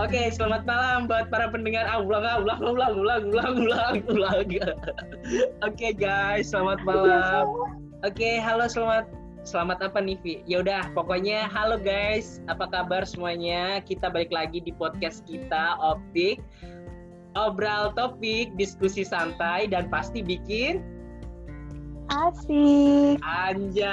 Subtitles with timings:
[0.00, 1.84] Oke, selamat malam buat para pendengar.
[1.84, 4.48] Ah, ulang, ah, ulang, ulang, ulang, ulang, ulang, ulang.
[5.68, 7.44] Oke, guys, selamat malam.
[8.00, 9.12] Oke, halo, selamat
[9.44, 10.40] selamat apa nih, Vi?
[10.48, 13.84] Ya udah, pokoknya halo guys, apa kabar semuanya?
[13.84, 16.40] Kita balik lagi di podcast kita, Optik.
[17.36, 20.80] Obral topik, diskusi santai dan pasti bikin
[22.08, 23.20] Asik.
[23.20, 23.84] anjay.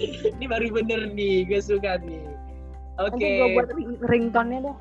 [0.32, 2.39] Ini baru bener nih, gue suka nih.
[3.00, 3.16] Oke.
[3.16, 4.76] Nanti gue buat ring ringtone-nya deh.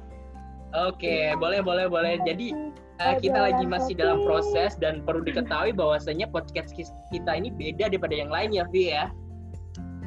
[0.78, 2.22] Oke, boleh boleh boleh.
[2.28, 2.54] Jadi
[3.02, 6.76] uh, kita lagi masih dalam proses dan perlu diketahui bahwasanya podcast
[7.10, 9.10] kita ini beda daripada yang lain ya, Vi ya.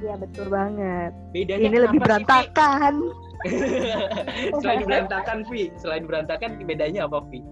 [0.02, 1.14] Iya betul banget.
[1.30, 2.94] Bedanya Ini lebih kenapa sih, berantakan.
[4.62, 5.62] Selain berantakan, Vi.
[5.78, 7.42] Selain berantakan, bedanya apa, Vi?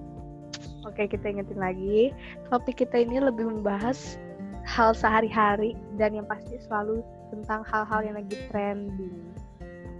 [0.87, 2.15] Oke kita ingetin lagi.
[2.51, 4.19] Topik kita ini lebih membahas
[4.67, 9.31] hal sehari-hari dan yang pasti selalu tentang hal-hal yang lagi trending.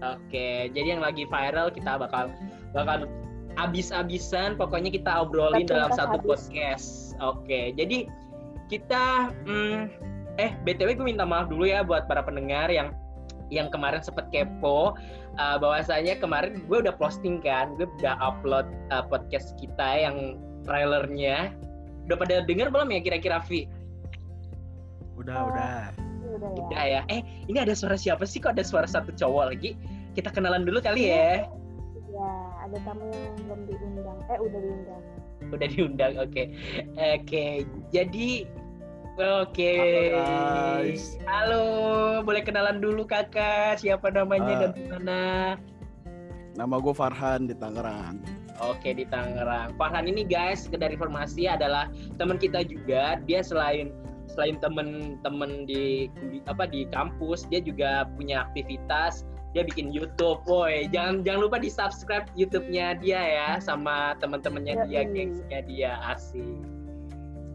[0.01, 2.33] Oke, jadi yang lagi viral kita bakal
[2.73, 3.05] bakal
[3.61, 6.29] abis-abisan pokoknya kita obrolin dalam satu habis.
[6.49, 6.89] podcast.
[7.21, 8.09] Oke, jadi
[8.73, 9.91] kita hmm,
[10.39, 12.95] eh btw gue minta maaf dulu ya buat para pendengar yang
[13.51, 14.95] yang kemarin sempet kepo
[15.37, 21.51] uh, bahwasanya kemarin gue udah posting kan, gue udah upload uh, podcast kita yang trailernya.
[22.07, 23.67] Udah pada denger belum ya kira-kira Vi?
[25.19, 25.49] Udah, Oh.
[25.53, 25.79] udah.
[25.91, 26.61] Ini Udah ya.
[26.63, 27.01] Udah ya.
[27.11, 28.39] Eh, ini ada suara siapa sih?
[28.39, 29.75] Kok ada suara satu cowok lagi?
[30.13, 31.47] Kita kenalan dulu kali ya.
[32.11, 32.31] Ya,
[32.61, 34.19] ada tamu yang belum diundang.
[34.27, 35.03] Eh udah diundang.
[35.51, 36.43] udah diundang oke
[36.95, 37.45] oke
[37.91, 38.31] jadi
[39.19, 41.19] oke Halo, guys.
[41.27, 41.65] halo
[42.23, 44.61] boleh kenalan dulu kakak siapa namanya Ah.
[44.63, 45.21] dan di mana
[46.55, 48.21] Nama gue Farhan di Tangerang.
[48.63, 53.91] oke di Tangerang Farhan ini guys sekedar informasi adalah teman kita juga dia selain
[54.31, 60.87] selain temen-temen di di- apa di kampus dia juga punya aktivitas dia bikin YouTube, woi
[60.89, 66.63] jangan jangan lupa di subscribe YouTube-nya dia ya sama teman-temannya dia, gengsnya dia asik.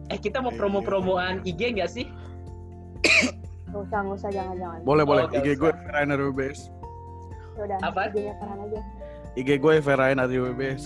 [0.06, 0.58] Eh kita mau Iya.
[0.60, 2.06] promo-promoan IG nggak sih?
[3.66, 4.78] Gak usah, gak usah, jangan-jangan.
[4.84, 5.24] Boleh, boleh.
[5.24, 5.58] Oh, gak IG usah.
[5.58, 6.60] gue Ferain RWBS.
[7.56, 8.00] Ya udah, Apa?
[8.08, 8.80] IG-nya Farhan aja.
[9.34, 10.82] IG gue Ferain RWBS.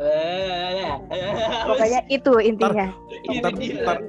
[0.00, 0.92] Eh,
[1.68, 2.86] Pokoknya itu intinya.
[3.38, 3.74] ntar- dia.
[3.84, 4.02] ntar-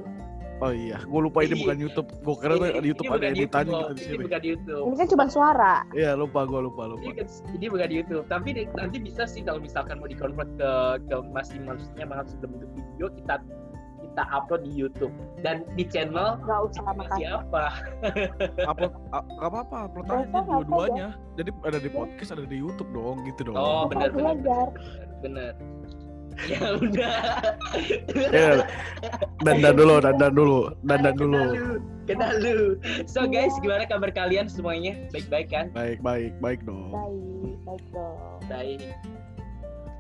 [0.60, 2.08] Oh iya, gue lupa ini bukan YouTube.
[2.20, 4.24] Gue kira di YouTube Ini ada bukan editannya YouTube, gitu di Ini sini.
[4.24, 4.84] bukan YouTube.
[4.84, 5.74] Ini kan cuma suara.
[5.92, 7.04] Iya, lupa gue lupa lupa.
[7.04, 7.22] Ini,
[7.52, 10.72] ini bukan di YouTube, tapi di- nanti bisa sih kalau misalkan mau di-convert ke
[11.04, 13.36] ke masih maksudnya masih bentuk video kita
[14.04, 15.10] kita upload di YouTube
[15.40, 17.18] dan di channel Gak usah makasih.
[17.18, 17.64] siapa?
[18.70, 21.08] Upload, a- gak apa-apa, upload aja Apa, apa dua-duanya.
[21.34, 23.56] Jadi ada di podcast, ada di YouTube dong, gitu dong.
[23.56, 24.68] Oh, benar benar belajar.
[25.20, 25.52] benar.
[26.46, 27.16] Ya udah.
[28.34, 28.66] Iya,
[29.46, 31.44] dandan dulu, dandan dulu, dandan dulu.
[32.04, 32.76] Kenal lu.
[33.08, 35.08] So guys, gimana kabar kalian semuanya?
[35.16, 35.72] Baik-baik kan?
[35.72, 36.92] Baik, baik, baik dong.
[36.92, 38.40] Baik, baik dong.
[38.52, 38.80] Baik.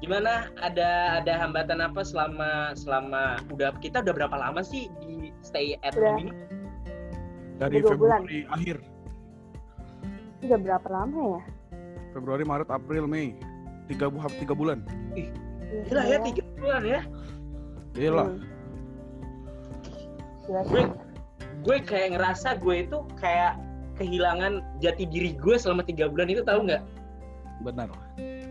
[0.04, 0.52] Gimana?
[0.60, 5.96] Ada ada hambatan apa selama selama udah kita udah berapa lama sih di stay at
[5.96, 6.20] Udah.
[6.20, 6.32] home ini?
[7.64, 8.22] Dari Udah bulan.
[8.28, 8.78] Februari akhir.
[10.44, 11.42] Udah berapa lama ya?
[12.12, 13.32] Februari, Maret, April, Mei.
[13.88, 14.84] Tiga, bu- hampir tiga bulan.
[15.73, 17.01] Gila ya tiga bulan ya.
[17.97, 18.25] Gila.
[18.29, 18.39] Hmm.
[20.45, 20.72] Gila sih.
[20.72, 20.84] Gue
[21.63, 23.56] gue kayak ngerasa gue itu kayak
[23.95, 26.84] kehilangan jati diri gue selama tiga bulan itu tahu nggak?
[27.63, 27.89] Benar.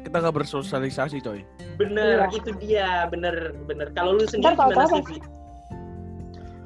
[0.02, 1.46] Kita nggak bersosialisasi, coy.
[1.78, 2.36] Bener, Iya.
[2.36, 3.90] itu dia, bener, bener.
[3.94, 5.20] Kalau lu sendiri Ntar gimana tahu-tahu sih?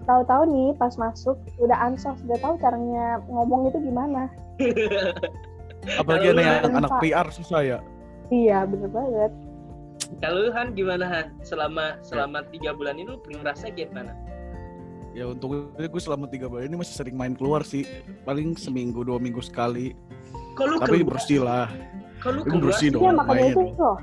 [0.07, 4.31] Tahu-tahu nih pas masuk udah ansos, udah tahu caranya ngomong itu gimana.
[6.01, 7.01] Apalagi ada yang anak Pak.
[7.03, 7.79] PR susah ya.
[8.31, 9.33] Iya, bener banget.
[10.23, 11.27] Kalau Han gimana Han?
[11.43, 14.15] Selama selama tiga bulan ini lu ngerasa gimana?
[15.17, 17.85] Ya untungnya gue selama tiga bulan ini masih sering main keluar sih.
[18.23, 19.97] Paling seminggu dua minggu sekali.
[20.55, 21.67] Kalau lu Tapi keluar, bersih lah.
[22.21, 23.03] kalau keluar, bersih dong.
[23.05, 23.53] Iya, makanya main.
[23.53, 23.99] itu loh.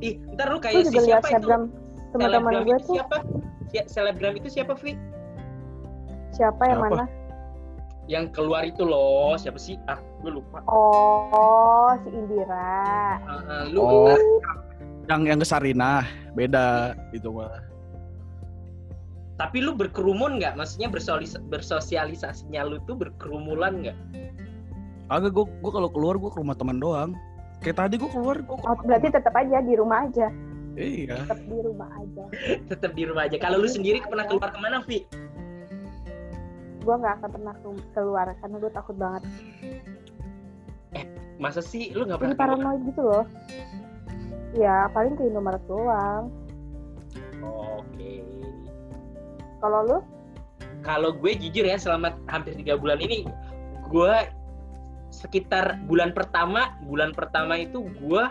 [0.00, 1.30] ih, ntar lu kayak si juga lihat siapa itu?
[1.30, 1.62] selebgram
[2.10, 3.16] teman-teman Selebgram gue itu tuh siapa?
[3.68, 4.92] Si- Selebgram itu siapa, Vi?
[6.30, 6.94] siapa yang Siapa?
[6.94, 7.04] mana?
[8.08, 9.78] Yang keluar itu loh, siapa sih?
[9.86, 10.64] Ah, gue lupa.
[10.66, 13.22] Oh, si Indira.
[13.22, 14.18] Ah, ah, lu Oh,
[15.08, 16.04] yang yang ke Sarinah
[16.34, 17.50] beda itu mah.
[19.40, 20.52] tapi lu berkerumun nggak?
[20.52, 23.96] Maksudnya bersolis, bersosialisasinya lu tuh berkerumulan nggak?
[25.08, 27.16] Agak gue gue kalau keluar gue ke rumah teman doang.
[27.64, 30.28] Kayak tadi gue keluar gue ke Oh, berarti tetap aja di rumah aja.
[30.76, 31.24] Iya.
[31.24, 32.24] Tetap di rumah aja.
[32.76, 33.36] Tetap di rumah aja.
[33.40, 35.08] Kalau lu sendiri pernah keluar ke mana, Vi?
[36.84, 39.22] Gue nggak akan pernah ke- keluar karena gue takut banget.
[41.40, 43.24] Masa sih lu nggak pernah paranoid gitu loh.
[44.54, 46.34] Ya, paling ke Indomaret doang.
[47.42, 48.22] Oke.
[49.62, 49.98] Kalau lu?
[50.80, 53.28] Kalau gue jujur ya selama hampir tiga bulan ini
[53.92, 54.14] gue
[55.12, 58.24] sekitar bulan pertama, bulan pertama itu gue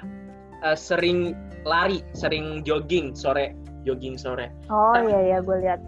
[0.64, 1.38] uh, sering
[1.68, 3.54] lari, sering jogging sore,
[3.86, 4.50] jogging sore.
[4.72, 5.82] Oh Tapi- iya iya gue lihat.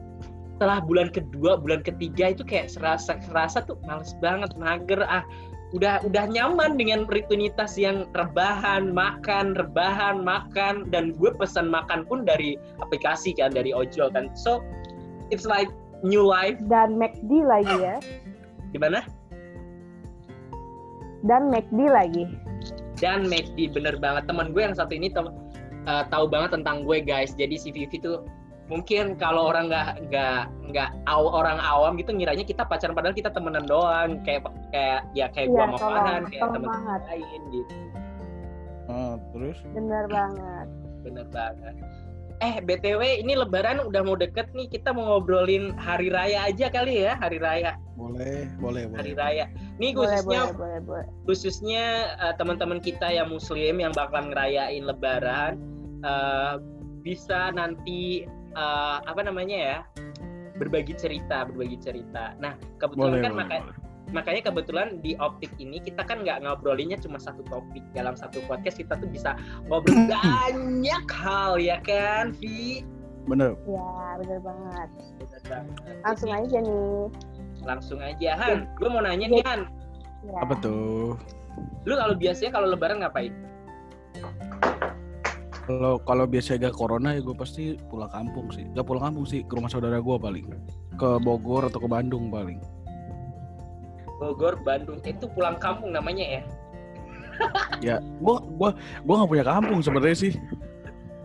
[0.62, 5.26] Setelah bulan kedua, bulan ketiga itu kayak serasa serasa tuh males banget, mager ah.
[5.72, 12.28] Udah udah nyaman dengan rutinitas yang rebahan, makan, rebahan, makan dan gue pesan makan pun
[12.28, 14.32] dari aplikasi kan, dari ojol kan.
[14.36, 14.60] So
[15.32, 15.72] it's like
[16.04, 16.60] new life.
[16.68, 17.98] Dan McD lagi ya.
[18.76, 19.08] Gimana?
[21.24, 22.26] Dan McD lagi.
[23.02, 25.34] dan McD bener banget teman gue yang satu ini tem-
[25.90, 28.22] uh, tahu banget tentang gue guys jadi si Vivi tuh
[28.72, 30.40] mungkin kalau orang nggak nggak
[30.72, 34.24] nggak aw- orang awam gitu ngiranya kita pacaran padahal kita temenan doang.
[34.24, 37.02] Kayak kayak ya kayak Iya, sama tolong, Farhan kayak banget.
[37.12, 37.74] lain gitu.
[38.88, 39.58] Ah, terus?
[39.76, 40.68] Bener banget.
[41.02, 41.76] bener banget.
[42.42, 47.06] Eh btw ini lebaran udah mau deket nih kita mau ngobrolin hari raya aja kali
[47.06, 47.78] ya hari raya.
[47.94, 49.46] Boleh boleh hari boleh raya.
[49.78, 51.06] Nih Boleh, khususnya boleh, boleh, boleh.
[51.30, 51.86] khususnya
[52.18, 55.54] uh, teman-teman kita yang muslim yang bakalan ngerayain lebaran
[56.02, 56.58] uh,
[57.02, 59.78] bisa nanti uh, apa namanya ya
[60.58, 63.76] berbagi cerita berbagi cerita nah kebetulan boleh kan boleh, maka- boleh.
[64.12, 68.78] makanya kebetulan di optik ini kita kan nggak ngobrolinnya cuma satu topik dalam satu podcast
[68.78, 69.34] kita tuh bisa
[69.66, 72.84] ngobrol banyak hal ya kan Vi
[73.22, 74.90] bener Ya, bener banget.
[75.22, 75.78] Bener banget.
[76.02, 77.06] Langsung Jadi, aja nih.
[77.62, 79.62] langsung aja Han gue mau nanya nih Han
[80.22, 80.38] Ya.
[80.46, 81.18] apa tuh
[81.86, 83.34] lu kalau biasanya kalau lebaran ngapain
[85.80, 88.68] kalau kalau biasa gak corona ya gue pasti pulang kampung sih.
[88.76, 90.46] Gak pulang kampung sih ke rumah saudara gue paling.
[91.00, 92.60] Ke Bogor atau ke Bandung paling.
[94.20, 96.44] Bogor Bandung itu pulang kampung namanya ya?
[97.82, 100.34] Ya gue gua gua nggak punya kampung sebenarnya sih.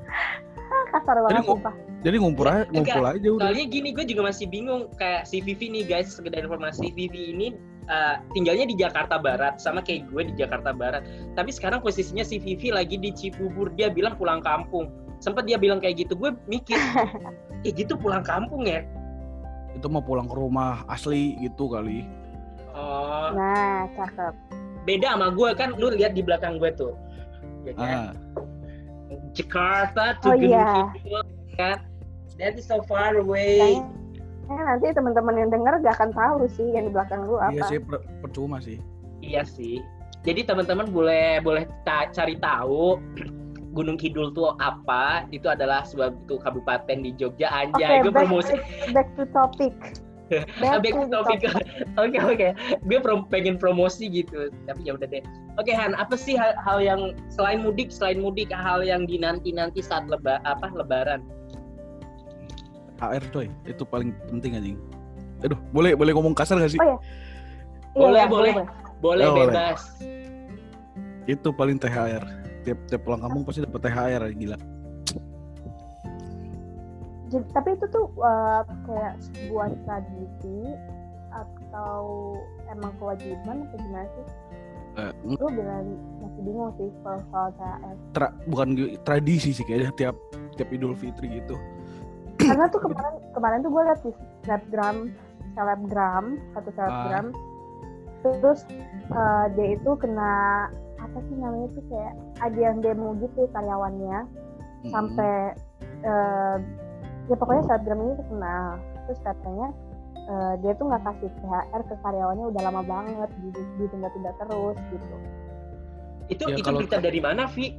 [0.09, 1.75] Ah, kasar banget sumpah.
[2.01, 3.53] jadi ngumpul aja ngumpul aja udah.
[3.53, 7.53] Soalnya gini, gue juga masih bingung kayak si Vivi nih guys, sekedar informasi Vivi ini
[7.89, 11.03] uh, tinggalnya di Jakarta Barat sama kayak gue di Jakarta Barat.
[11.35, 14.91] Tapi sekarang posisinya si Vivi lagi di Cibubur, dia bilang pulang kampung.
[15.19, 16.77] Sempat dia bilang kayak gitu, gue mikir,
[17.65, 18.85] kayak gitu pulang kampung ya?
[19.77, 22.01] itu mau pulang ke rumah asli gitu kali
[22.73, 24.33] Oh, Nah, cakep.
[24.89, 26.97] beda sama gue kan, lu lihat di belakang gue tuh,
[27.61, 27.93] ya kan?
[27.93, 28.13] ah
[29.37, 30.89] Jakarta tuh Oh, Gunung iya.
[30.97, 31.23] Kidul,
[31.61, 31.79] kan?
[32.37, 33.81] That is so far away.
[34.47, 37.67] Eh, nanti teman-teman yang denger gak akan tahu sih yang di belakang lu iya apa.
[37.67, 38.79] sih per- percuma sih
[39.25, 39.83] Iya sih.
[40.23, 43.01] Jadi teman-teman boleh boleh ta- cari tahu
[43.77, 45.27] Gunung Kidul tuh apa?
[45.35, 48.01] Itu adalah sebuah itu kabupaten di Jogja Oke, anjay.
[48.05, 48.55] Gue back, promosi
[48.95, 49.75] back to topic.
[50.59, 51.39] Back to topic.
[52.03, 52.49] Oke oke.
[52.83, 54.51] Gue prom- pengen promosi gitu.
[54.67, 55.23] Tapi ya udah deh.
[55.55, 60.11] Oke Han, apa sih hal, hal yang selain mudik, selain mudik hal yang dinanti-nanti saat
[60.11, 61.23] leba apa lebaran?
[62.99, 64.79] HR coy itu paling penting anjing
[65.39, 66.99] aduh boleh boleh ngomong kasar gak sih Oh,
[67.97, 68.53] Iya, Boleh, iya, boleh.
[68.99, 69.49] Boleh Oh, boleh.
[69.51, 69.81] bebas.
[71.27, 72.25] itu paling THR
[72.63, 74.59] tiap tiap pulang kampung pasti dapat THR gila
[77.27, 80.59] Jadi- tapi itu tuh uh, kayak sebuah tradisi
[81.29, 82.03] atau
[82.69, 84.27] emang kewajiban atau gimana sih?
[84.97, 87.95] Eh, Gue bilang masih bingung sih kalau soal THR.
[88.13, 88.69] tra- bukan
[89.03, 90.17] tradisi sih kayaknya tiap
[90.55, 91.59] tiap Idul Fitri gitu
[92.47, 94.11] Karena tuh kemarin kemarin tuh gue liat di
[94.43, 94.97] snapgram
[95.53, 96.75] selebgram satu Ah.
[96.77, 97.27] selebgram
[98.23, 98.61] terus
[99.11, 100.67] uh, dia itu kena
[100.97, 104.91] apa sih namanya tuh kayak ada yang demo gitu karyawannya Mm-mm.
[104.91, 105.55] sampai
[106.03, 106.57] eh,
[107.27, 108.67] ya pokoknya selebgram ini terkenal
[109.07, 109.69] terus katanya
[110.19, 115.17] eh, dia tuh nggak kasih THR ke karyawannya udah lama banget di ditunda-tunda terus gitu
[116.27, 117.71] Itu Ya, itu kalau- berita dari mana, Vi?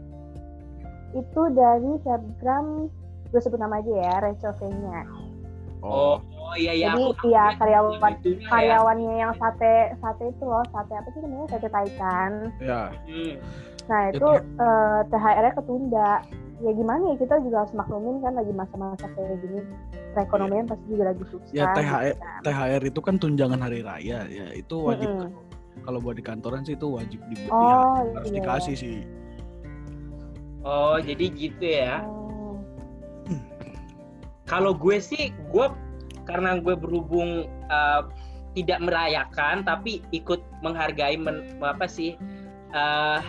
[1.12, 2.88] itu dari selebgram
[3.28, 5.02] gue sebut nama aja ya Rachel V-nya
[5.80, 8.50] Oh, oh iya iya Jadi, aku iya, aku karyawan- ya.
[8.50, 13.34] karyawannya yang sate sate itu loh sate apa sih namanya sate taikan ya Hmm.
[13.86, 16.12] nah itu eh, THR-nya ketunda
[16.58, 19.62] ya gimana ya kita juga harus maklumin kan lagi masa-masa kayak gini
[20.12, 22.40] perekonomian pasti juga lagi susah Ya, THR gitu kan.
[22.44, 25.30] THR itu kan tunjangan hari raya ya itu wajib Mm-mm.
[25.84, 28.36] kalau buat di kantoran sih itu wajib di, di- oh harus iya.
[28.36, 28.98] dikasih sih
[30.62, 32.04] Oh, jadi gitu ya.
[32.04, 32.27] Oh.
[34.48, 35.66] Kalau gue sih, gue
[36.24, 38.08] karena gue berhubung uh,
[38.52, 42.16] tidak merayakan, tapi ikut menghargai men, apa sih?
[42.72, 43.20] uh,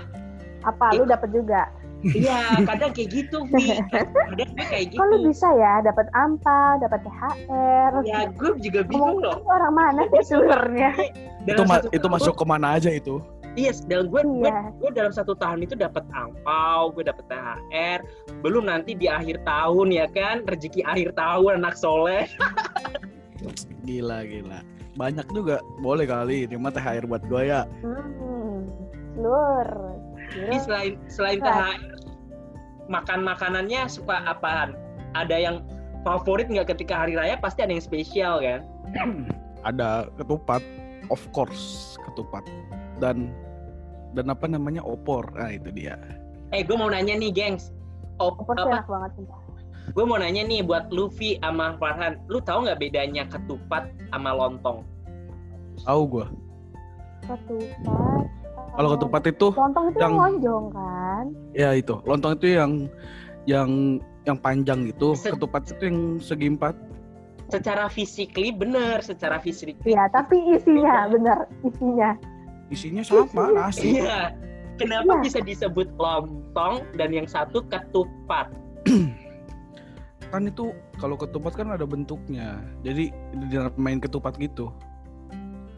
[0.67, 1.71] apa lu dapat juga
[2.07, 3.75] Iya, kadang kayak gitu, Vi.
[3.91, 4.99] Kadang gue kayak gitu.
[5.03, 9.43] kok lu bisa ya dapat ampal dapat THR Ya, gue juga bingung loh.
[9.47, 10.95] orang mana sih sebenarnya
[11.43, 13.19] itu ma- itu masuk ke mana aja itu
[13.59, 18.07] Iya, dalam gue, gue, iya gue dalam satu tahun itu dapat angpau, gue dapat THR,
[18.47, 22.31] belum nanti di akhir tahun ya kan, rezeki akhir tahun anak soleh.
[23.89, 24.61] gila gila
[24.99, 28.59] banyak juga boleh kali ini mah THR buat gue ya hmm.
[29.17, 29.69] lur.
[30.35, 31.39] Jadi selain selain.
[31.41, 31.79] THR,
[32.91, 34.75] makan makanannya suka apaan?
[35.15, 35.57] Ada yang
[36.03, 37.39] favorit nggak ketika hari raya?
[37.39, 38.61] Pasti ada yang spesial kan?
[39.67, 40.63] Ada ketupat,
[41.11, 42.47] of course ketupat.
[43.03, 43.35] Dan
[44.13, 45.29] dan apa namanya opor.
[45.35, 45.97] Nah itu dia.
[46.53, 47.73] Eh, gue mau nanya nih, gengs.
[48.19, 48.83] Op, opor apa?
[48.83, 49.41] enak banget sumpah.
[49.89, 52.21] Gue mau nanya nih buat Luffy sama Farhan.
[52.29, 54.85] Lu tahu nggak bedanya ketupat sama lontong?
[55.81, 56.27] Tahu gua.
[57.25, 58.25] Ketupat.
[58.79, 61.25] Kalau ketupat itu Lontong itu yang lonjong kan?
[61.51, 61.95] ya itu.
[62.07, 62.73] Lontong itu yang
[63.49, 63.71] yang
[64.23, 65.17] yang panjang gitu.
[65.17, 66.77] Se- Ketupat itu yang segi empat.
[67.49, 69.81] Secara physically bener, secara physically.
[69.89, 72.13] Iya, tapi isinya bener, isinya.
[72.69, 73.89] Isinya sama nasi.
[74.01, 74.33] Iya.
[74.79, 75.23] Kenapa Iya.
[75.27, 78.47] bisa disebut lontong dan yang satu ketupat?
[80.31, 80.71] kan itu
[81.03, 82.63] kalau ketupat kan ada bentuknya.
[82.87, 83.11] Jadi
[83.75, 84.71] main ketupat gitu.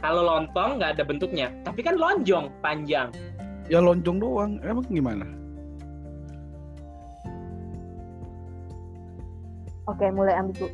[0.05, 3.09] Kalau lontong nggak ada bentuknya, tapi kan lonjong, panjang.
[3.73, 4.61] Ya lonjong doang.
[4.61, 5.25] Emang gimana?
[9.89, 10.69] Oke, mulai ambigu.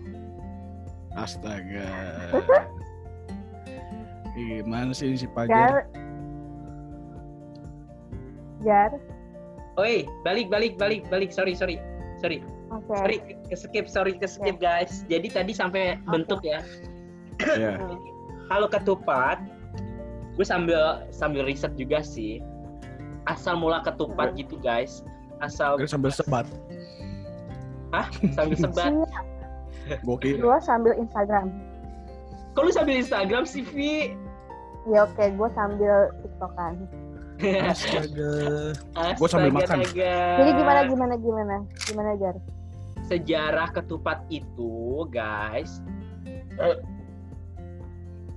[1.17, 1.89] Astaga.
[4.37, 5.49] Gimana sih ini si Jar.
[5.49, 5.73] Pajar?
[8.67, 8.91] Jar.
[9.79, 11.31] Oi, balik, balik, balik, balik.
[11.31, 11.79] Sorry, sorry,
[12.19, 12.43] sorry,
[12.75, 12.91] Oke.
[12.99, 13.17] sorry.
[13.47, 15.07] Ke skip, sorry, ke skip guys.
[15.07, 16.11] Jadi tadi sampai Oke.
[16.11, 16.59] bentuk ya.
[17.39, 17.95] Hmm.
[18.51, 19.39] Kalau ketupat,
[20.35, 22.43] gue sambil sambil riset juga sih.
[23.31, 25.07] Asal mula ketupat gitu guys.
[25.39, 26.47] Asal Gue sambil sebat.
[28.35, 28.93] sambil sebat.
[29.87, 30.03] Siap,
[30.41, 31.53] Gue sambil Instagram.
[32.57, 34.17] Lu sambil Instagram sih, Vi?
[34.89, 36.89] Ya oke, gue sambil TikTokan.
[37.73, 38.33] Astaga.
[39.17, 39.83] Gua sambil makan.
[39.83, 40.15] Astaga.
[40.41, 41.57] Jadi gimana gimana gimana?
[41.85, 42.37] Gimana Jar?
[43.07, 45.79] sejarah ketupat itu, guys.
[46.59, 46.75] eh,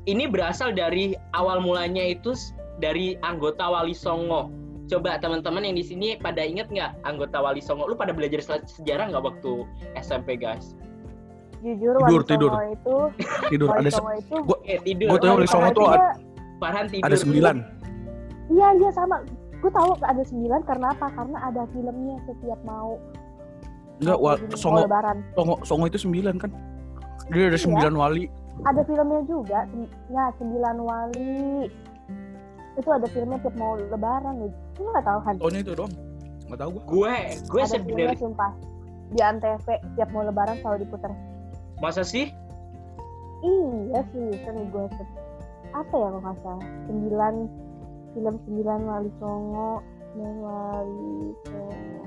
[0.05, 2.37] ini berasal dari awal mulanya itu
[2.77, 4.53] dari anggota Wali Songo.
[4.85, 7.85] Coba teman-teman yang di sini pada inget nggak anggota Wali Songo?
[7.85, 9.65] Lu pada belajar se- sejarah nggak waktu
[9.95, 10.77] SMP, guys?
[11.59, 12.51] Jujur Tidur, Wali tidur.
[12.51, 12.95] Songo itu
[13.49, 15.07] Tidur Wali ada Songo itu Eh, tidur.
[15.09, 16.09] Gua tahu Wali Songo itu ada,
[16.61, 17.05] Farhan tidur.
[17.09, 17.55] ada sembilan.
[18.49, 19.21] Iya iya sama.
[19.59, 21.07] Gue tahu ada sembilan karena apa?
[21.13, 22.95] Karena ada filmnya setiap mau
[23.99, 25.17] Enggak, wa, songo, lebaran.
[25.35, 26.51] songo, songo itu sembilan kan?
[27.29, 27.63] Dia ada Iya.
[27.67, 28.23] sembilan wali.
[28.63, 29.59] Ada filmnya juga.
[30.07, 31.67] Ya sembilan wali.
[32.79, 34.51] Itu ada filmnya tiap mau lebaran nih.
[34.79, 35.33] Lu nggak tahu kan?
[35.35, 35.93] Tahunnya itu doang.
[36.47, 36.83] Nggak tahu gua.
[36.87, 38.51] Gue, gue ada filmnya sumpah.
[39.09, 41.11] Di Antv tiap mau lebaran selalu diputar.
[41.79, 42.27] masa sih?
[43.39, 44.83] Iya sih, sering gue
[45.69, 47.33] apa ya kalau nggak salah sembilan
[48.13, 49.71] film sembilan wali songo
[50.11, 51.13] sembilan wali
[51.47, 52.03] songo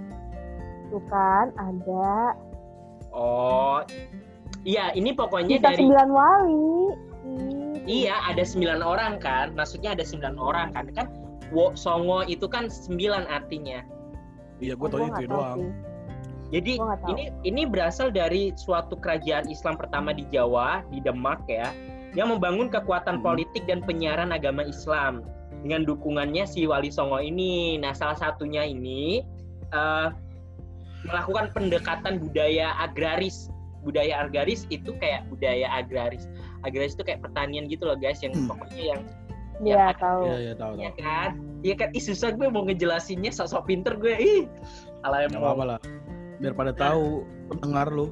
[0.93, 2.37] tuh kan ada
[3.13, 3.85] Oh,
[4.65, 4.89] iya.
[4.97, 6.73] Ini pokoknya kita dari sembilan wali
[7.85, 9.53] Iya, ada sembilan orang kan.
[9.53, 10.89] Maksudnya ada sembilan orang kan.
[10.97, 11.07] Kan
[11.53, 13.85] wo, songo itu kan sembilan artinya.
[14.65, 15.59] Iya, gue oh, tahu gua itu doang.
[15.61, 15.71] sih.
[16.53, 16.73] Jadi
[17.09, 21.69] ini ini berasal dari suatu kerajaan Islam pertama di Jawa, di Demak ya,
[22.13, 23.25] yang membangun kekuatan Hmm.
[23.25, 25.21] politik dan penyiaran agama Islam
[25.63, 27.79] dengan dukungannya si Wali Songo ini.
[27.79, 29.23] Nah, salah satunya ini
[29.73, 30.09] eh,
[31.07, 33.49] melakukan pendekatan budaya agraris.
[33.83, 36.31] Budaya agraris itu kayak budaya agraris.
[36.63, 38.51] Agraris itu kayak pertanian gitu loh guys, yang Hmm.
[38.51, 39.03] pokoknya yang
[39.63, 41.03] Iya Ya, tahu Iya, iya tahu Iya tahu.
[41.07, 41.31] kan?
[41.63, 41.89] Iya kan?
[41.95, 44.15] Ih susah gue mau ngejelasinnya sok-sok pinter gue.
[44.19, 44.43] Ih.
[45.07, 45.79] Ala Enggak apa-apa lah.
[46.43, 48.11] Biar pada tahu pendengar lu.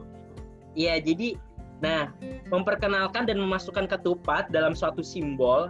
[0.78, 1.34] Iya, jadi
[1.82, 2.14] nah,
[2.54, 5.66] memperkenalkan dan memasukkan ketupat dalam suatu simbol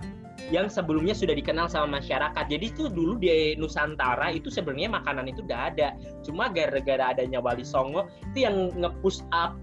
[0.49, 2.45] yang sebelumnya sudah dikenal sama masyarakat.
[2.49, 5.93] Jadi itu dulu di Nusantara itu sebenarnya makanan itu udah ada.
[6.25, 9.61] Cuma gara-gara adanya Wali Songo itu yang nge-push up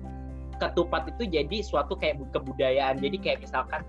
[0.57, 3.01] ketupat itu jadi suatu kayak kebudayaan.
[3.01, 3.81] Jadi kayak misalkan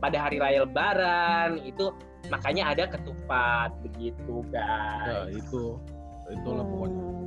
[0.00, 1.92] pada hari raya lebaran itu
[2.32, 5.32] makanya ada ketupat begitu, guys.
[5.32, 5.80] Ya, itu.
[6.32, 7.04] Itulah pokoknya.
[7.04, 7.24] Hmm,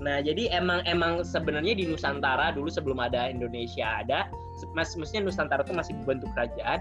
[0.00, 4.32] Nah, jadi emang emang sebenarnya di Nusantara dulu sebelum ada Indonesia ada,
[4.72, 6.80] mas maksudnya Nusantara itu masih bentuk kerajaan.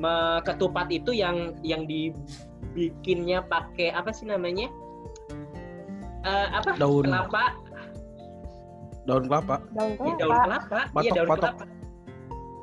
[0.00, 4.72] Me- ketupat itu yang yang dibikinnya pakai apa sih namanya?
[6.24, 6.76] Eh, apa?
[6.80, 7.04] Daun.
[7.04, 7.44] Kelapa.
[9.04, 9.56] Daun kelapa.
[9.76, 11.00] daun Iya, daun kelapa kelapa.
[11.04, 11.40] Iya, daun batok.
[11.40, 11.64] kelapa.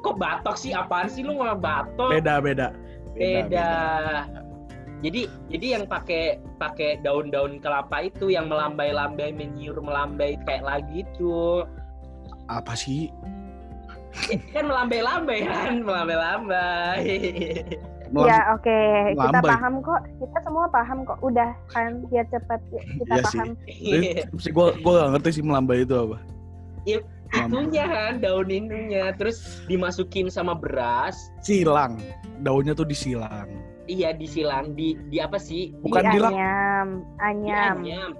[0.01, 0.71] Kok batok sih?
[0.73, 2.09] Apaan sih lu nggak batok?
[2.09, 2.67] Beda, beda.
[3.17, 3.69] beda.
[5.05, 11.61] Jadi jadi yang pakai pakai daun-daun kelapa itu yang melambai-lambai menyiur melambai kayak lagi itu.
[12.49, 13.13] Apa sih?
[14.55, 17.05] kan melambai-lambai kan melambai-lambai
[18.07, 18.79] Melam- Ya oke,
[19.11, 19.51] kita Lambai.
[19.51, 19.99] paham kok.
[20.15, 21.19] Kita semua paham kok.
[21.19, 23.23] Udah kan biar cepat ya, kita sih.
[23.35, 23.47] paham.
[24.39, 26.15] Sih gue gue gak ngerti sih melambai itu apa.
[26.87, 27.03] Iya,
[27.35, 31.99] itunya kan daun ininya terus dimasukin sama beras Silang.
[32.39, 33.51] Daunnya tuh disilang.
[33.87, 37.75] iya disilang di di apa sih Bukan di bilang- anyam, di anyam.
[37.77, 38.11] anyam.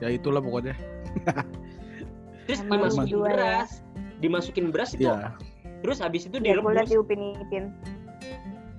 [0.00, 0.72] Ya itulah pokoknya.
[2.44, 3.60] terus Emang dimasukin dua ya?
[4.20, 5.32] Dimasukin beras itu Iya.
[5.80, 7.64] terus habis itu Ya, liat direbus diupin-ipin.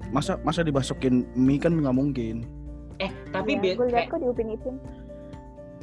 [0.10, 2.45] Masa masa dimasukin mie kan nggak mungkin.
[2.98, 4.75] eh tapi Ya, gue liat kayak, kok diupin-ipin.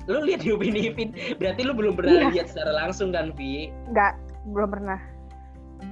[0.06, 2.28] lu lihat diupin ipin berarti lu belum pernah Iya.
[2.32, 4.16] lihat secara langsung kan Vi Enggak,
[4.48, 4.96] belum pernah.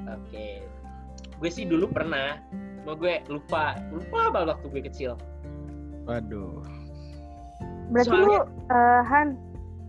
[0.08, 0.46] oke
[1.36, 2.40] gue sih dulu pernah
[2.82, 5.12] mau gue lupa lupa banget waktu gue kecil
[6.06, 6.62] Waduh.
[7.86, 9.28] Berarti Soalnya- lu, eh, Han,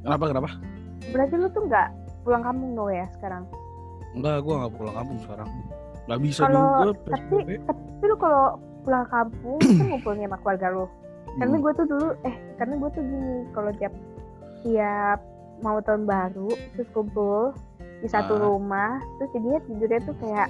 [0.01, 0.49] Kenapa kenapa?
[1.07, 1.87] berarti lu tuh nggak
[2.21, 3.47] pulang kampung no ya sekarang?
[4.17, 5.49] Enggak, gua nggak pulang kampung sekarang.
[6.07, 6.91] Nggak bisa Kalau juga.
[7.07, 8.45] tapi tapi lu kalau
[8.81, 10.85] pulang kampung kan ngumpulnya sama keluarga lu.
[11.37, 11.63] Karena Hmm.
[11.63, 13.93] gue tuh dulu eh karena gue tuh gini kalau tiap
[14.61, 15.19] tiap
[15.57, 17.53] mau tahun baru terus kumpul
[17.97, 18.41] di satu Ah.
[18.43, 20.49] rumah terus jadinya tidurnya tuh kayak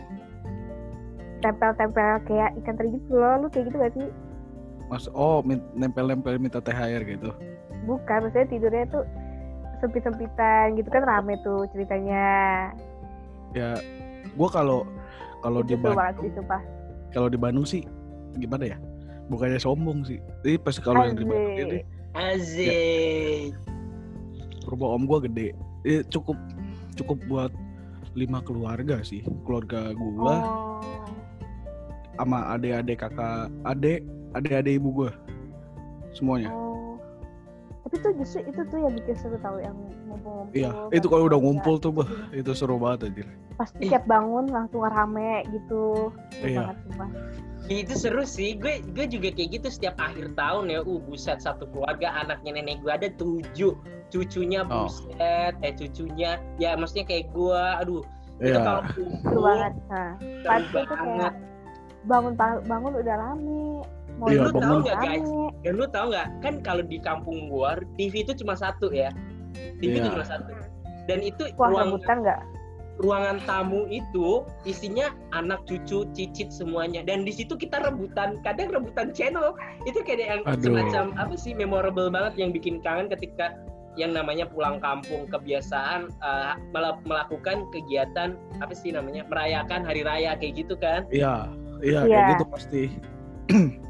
[1.40, 4.08] tempel-tempel kayak ikan teri gitu loh lu kayak gitu gak sih
[4.88, 5.44] Mas, oh
[5.76, 7.36] nempel-nempel minta THR gitu.
[7.84, 9.04] bukan maksudnya tidurnya tuh
[9.78, 12.26] sempit-sempitan gitu kan rame tuh ceritanya
[13.56, 13.80] Ya,
[14.36, 14.80] gua kalau
[15.44, 16.02] kalau di Bandung,
[17.14, 17.86] kalau di Bandung sih
[18.40, 18.78] gimana ya?
[19.28, 20.20] Bukannya sombong sih.
[20.44, 21.80] Jadi pas kalau yang di Bandung ini
[22.18, 23.54] Azik
[24.68, 25.56] rumah om gua gede.
[25.88, 26.36] Eh, cukup
[27.00, 27.52] cukup buat
[28.18, 29.24] lima keluarga sih.
[29.48, 30.68] Keluarga gua oh
[32.18, 34.02] sama adik-adik kakak, adik,
[34.34, 35.12] adik-adik ibu gua.
[36.18, 36.50] Semuanya.
[36.50, 36.67] oh
[37.88, 41.34] tapi tuh justru itu tuh yang bikin seru tahu yang ngumpul-ngumpul Iya, itu kalau udah
[41.34, 41.46] keluarga.
[41.48, 43.28] ngumpul tuh, bah, itu seru banget anjir.
[43.56, 46.60] pasti tiap bangun langsung rame gitu Seru Iya.
[46.62, 47.10] banget sumpah
[47.70, 51.68] itu seru sih gue gue juga kayak gitu setiap akhir tahun ya uh buset satu
[51.68, 53.76] keluarga anaknya nenek gue ada tujuh
[54.08, 54.86] cucunya Oh.
[54.86, 58.04] buset eh cucunya ya maksudnya kayak gue aduh
[58.38, 58.62] itu Iya.
[58.62, 61.34] kalau seru kumpul banget nah seru pasti tuh banget kayak
[62.06, 63.64] bangun bangun udah rame
[64.18, 64.58] mau Iya, tidur bangun.
[64.58, 65.28] udah Tahu nggak, guys?
[65.64, 69.10] dan lu tau nggak kan kalau di kampung gue TV itu cuma satu ya
[69.78, 70.14] TV itu Iya.
[70.14, 70.52] cuma satu
[71.06, 72.40] dan itu wah ruang rebutan nggak
[72.98, 79.14] ruangan tamu itu isinya anak cucu cicit semuanya dan di situ kita rebutan kadang rebutan
[79.14, 79.54] channel
[79.86, 80.66] itu kayak yang Aduh.
[80.66, 83.54] semacam apa sih memorable banget yang bikin kangen ketika
[83.98, 90.34] yang namanya pulang kampung kebiasaan uh, mela- melakukan kegiatan apa sih namanya merayakan hari raya
[90.34, 91.50] kayak gitu kan Iya,
[91.82, 92.10] iya Iya.
[92.10, 92.84] kayak gitu pasti.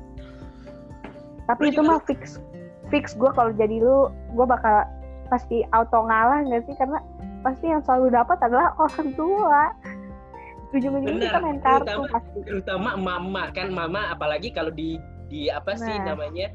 [1.48, 2.38] tapi Lu itu mah fix
[2.88, 4.84] fix gue kalau jadi lu gue bakal
[5.28, 7.00] pasti auto ngalah nggak sih karena
[7.40, 9.64] pasti yang selalu dapat adalah orang tua
[10.70, 15.74] ujung-ujungnya kita main kartu terutama- pasti terutama mama kan mama apalagi kalau di di apa
[15.74, 16.14] sih Nah.
[16.14, 16.52] namanya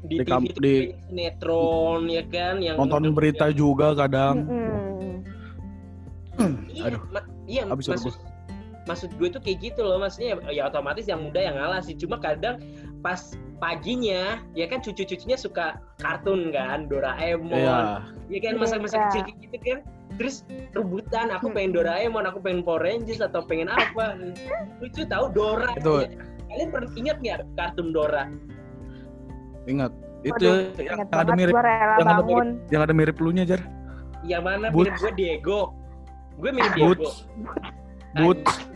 [0.00, 4.46] di, Di TV kamp- itu di- sinetron ya kan yang Nonton berita juga kadang.
[4.46, 5.26] Mm-mm.
[6.68, 7.02] Iya, Aduh.
[7.10, 8.14] ma- iya Habis maksud
[8.88, 12.16] maksud gue tuh kayak gitu loh maksudnya ya otomatis yang muda yang ngalah sih cuma
[12.16, 12.56] kadang
[12.98, 13.20] pas
[13.58, 17.78] paginya ya kan cucu-cucunya suka kartun kan Doraemon Iya.
[18.26, 18.60] ya kan Iya.
[18.60, 19.78] masa-masa kecil kayak gitu kan
[20.16, 21.54] terus rebutan aku Hmm.
[21.54, 24.16] pengen Doraemon aku pengen Power Rangers atau pengen apa
[24.80, 26.10] lucu tahu Dora Itu- ya.
[26.48, 28.24] kalian pernah ingat nggak kartun Dora
[29.68, 29.92] Ingat.
[30.18, 31.62] Itu Waduh, yang Ingat ada mirip yang
[32.02, 33.60] ada mirip- yang ada mirip lunya jar.
[34.24, 34.90] yang mana Boots.
[34.90, 35.60] mirip gue Diego
[36.40, 37.14] gue mirip Diego Boots.
[37.44, 37.77] Boots.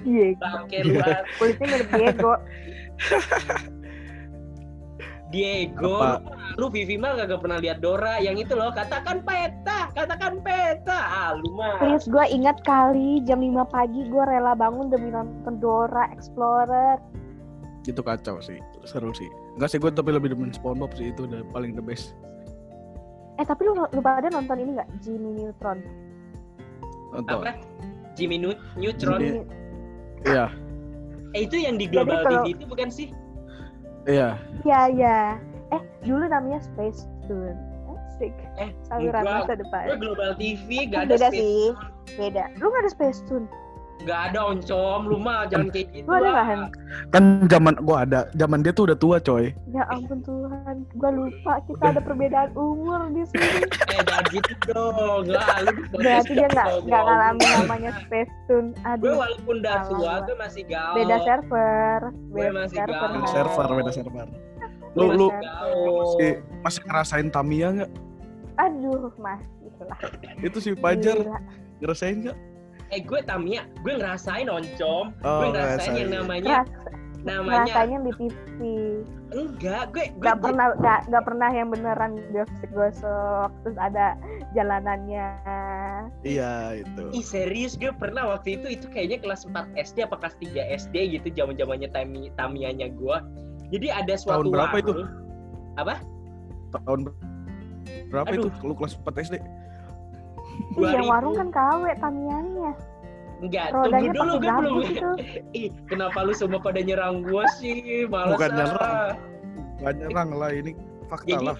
[0.02, 0.92] Iya bangke Iya.
[0.92, 2.32] luar kulitnya mirip Diego
[5.32, 6.20] Diego Apa?
[6.60, 11.30] lu Vivi mah gak pernah lihat Dora yang itu loh katakan peta katakan peta ah
[11.32, 16.12] lu mah please gue ingat kali jam 5 pagi gue rela bangun demi nonton Dora
[16.12, 17.00] Explorer
[17.82, 18.62] Itu kacau sih.
[18.86, 19.26] Seru sih.
[19.58, 22.14] Enggak sih gue tapi lebih demen SpongeBob sih itu udah paling the best.
[23.34, 25.82] eh tapi lu lu pada nonton ini nggak Jimmy Neutron
[27.10, 27.42] Nonton.
[27.42, 27.58] apa
[28.14, 29.20] Jimmy Neut- Neutron.
[29.20, 29.44] Jadi-
[30.22, 30.46] Iya,
[31.34, 33.08] eh itu yang di Global kalau- TV itu bukan sih?
[34.02, 34.34] Iya.
[34.62, 35.18] ya ya
[35.70, 37.58] eh dulu namanya Space Tune.
[38.12, 38.34] Asik.
[38.58, 39.84] Eh saluran masa depan.
[39.88, 41.66] Gue Global TV gak ada beda space sih.
[42.18, 42.44] Beda.
[42.60, 43.46] Lu nggak ada Space Tune
[44.02, 46.60] gak ada oncom lu mah jangan kayak gitu lu ada Han
[47.08, 49.48] Kan zaman gua ada, zaman dia tuh udah tua, coy.
[49.72, 55.24] ya ampun Tuhan gue lupa kita ada perbedaan umur di sini eh jangan gitu dong
[55.32, 56.84] lah lu berarti dia nggak ngomong.
[56.84, 60.14] nggak ngalamin namanya Space Tune gue aduh walaupun udah tua gua.
[60.28, 61.98] gue masih gaul beda server
[62.32, 63.08] beda masih server gaul.
[63.08, 63.32] Beda Han.
[63.32, 64.26] server, beda server.
[64.92, 65.96] Lu lu masih gaul.
[65.96, 67.90] masih masih ngerasain Tamiya nggak?
[68.60, 69.48] aduh masih
[69.82, 69.98] lah
[70.44, 71.18] Itu si Fajar
[71.80, 72.38] ngerasain nggak?
[72.92, 76.12] Eh gue Tamia gue ngerasain oncom Oh, gue ngerasain yang ngerasain.
[76.12, 76.80] namanya Ngeras-
[77.22, 78.58] namanya ngerasanya di TV
[79.32, 84.06] enggak gue gue nggak pernah nggak nggak pernah yang beneran gosok-gosok terus ada
[84.52, 85.28] jalanannya
[86.20, 87.02] Iya, itu.
[87.12, 90.94] Ih serius gue pernah waktu itu itu kayaknya kelas 4 SD apa kelas 3 SD
[91.12, 93.16] gitu zaman zamannya Tami Tamianya gue
[93.70, 94.92] Jadi ada suatu Tahun berapa itu?
[94.92, 95.10] warung.
[95.78, 95.94] Apa?
[96.74, 96.98] Tahun
[98.10, 98.42] berapa Aduh.
[98.42, 99.34] itu kalau kelas 4 SD?
[100.74, 101.08] Iya 2000.
[101.08, 102.72] warung kan KW Tamiannya.
[103.42, 104.62] Enggak, tunggu Rodanya dulu pakai gue belum.
[104.62, 105.10] gabus itu.
[105.58, 107.76] Ih, kenapa lu semua pada nyerang gua sih?
[108.06, 108.94] Males Bukan nyerang.
[109.76, 110.70] Gak nyerang lah ini
[111.06, 111.58] fakta Jadi- lah.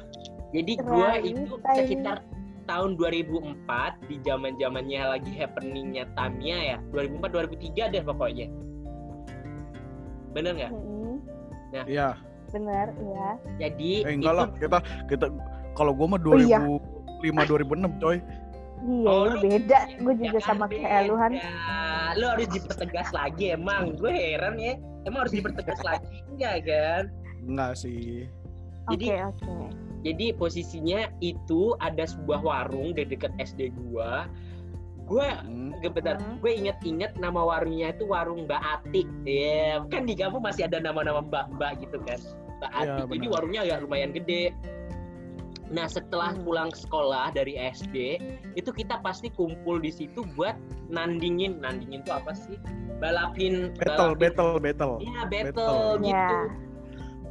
[0.53, 1.75] Jadi gua itu ini.
[1.75, 2.17] sekitar
[2.63, 3.57] tahun 2004
[4.05, 6.79] di zaman-zamannya lagi happeningnya Tamiya ya.
[6.93, 8.47] 2004 2003 deh pokoknya.
[10.31, 10.71] Bener nggak?
[10.71, 11.15] Mm-mm.
[11.85, 12.09] Iya.
[12.49, 13.29] Bener, iya.
[13.59, 15.27] Jadi Eh enggak itu- lah kita kita
[15.73, 16.61] kalau gua mah Oh, iya.
[16.61, 18.17] 2005 2006 coy.
[18.83, 19.79] Iya, Oh, lu beda.
[20.03, 21.39] Gue juga Ya sama kayak lu, Han.
[22.19, 23.95] Lu harus dipertegas lagi emang.
[23.95, 24.75] Gue heran ya.
[25.07, 27.03] Emang harus dipertegas lagi enggak kan?
[27.47, 28.27] Enggak sih.
[28.91, 29.55] Oke, Jadi- oke.
[30.03, 34.27] Jadi posisinya itu ada sebuah warung di dekat SD gua.
[35.07, 35.71] Gue Hmm.
[35.83, 36.39] Bentar, Hmm.
[36.39, 39.03] gue inget-inget nama warungnya itu warung Mbak Ati.
[39.27, 42.19] Ya, kan di kampung masih ada nama-nama Mbak-Mbak gitu kan.
[42.59, 43.03] Mbak Iya, Ati.
[43.11, 43.35] Jadi benar.
[43.35, 44.43] warungnya agak lumayan gede.
[45.73, 46.45] Nah, setelah Hmm.
[46.45, 48.21] pulang sekolah dari SD,
[48.55, 50.53] itu kita pasti kumpul di situ buat
[50.93, 52.61] nandingin, nandingin tuh apa sih?
[53.01, 54.95] Balapin, Battle, balapin- battle, battle.
[55.01, 55.89] Iya, battle, Battle.
[56.05, 56.13] gitu.
[56.13, 56.29] Iya.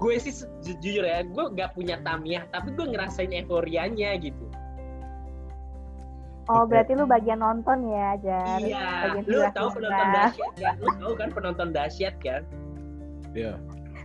[0.01, 0.33] Gue sih
[0.65, 4.49] jujur ya, gue gak punya Tamiya, tapi gue ngerasain euforianya gitu.
[6.49, 8.57] Oh, berarti lu bagian nonton ya, Jar?
[8.59, 10.73] Iya, Bagian lu tahu penonton dahsyat kan?
[10.81, 12.41] Lu tahu kan penonton dahsyat kan?
[13.31, 13.53] Iya.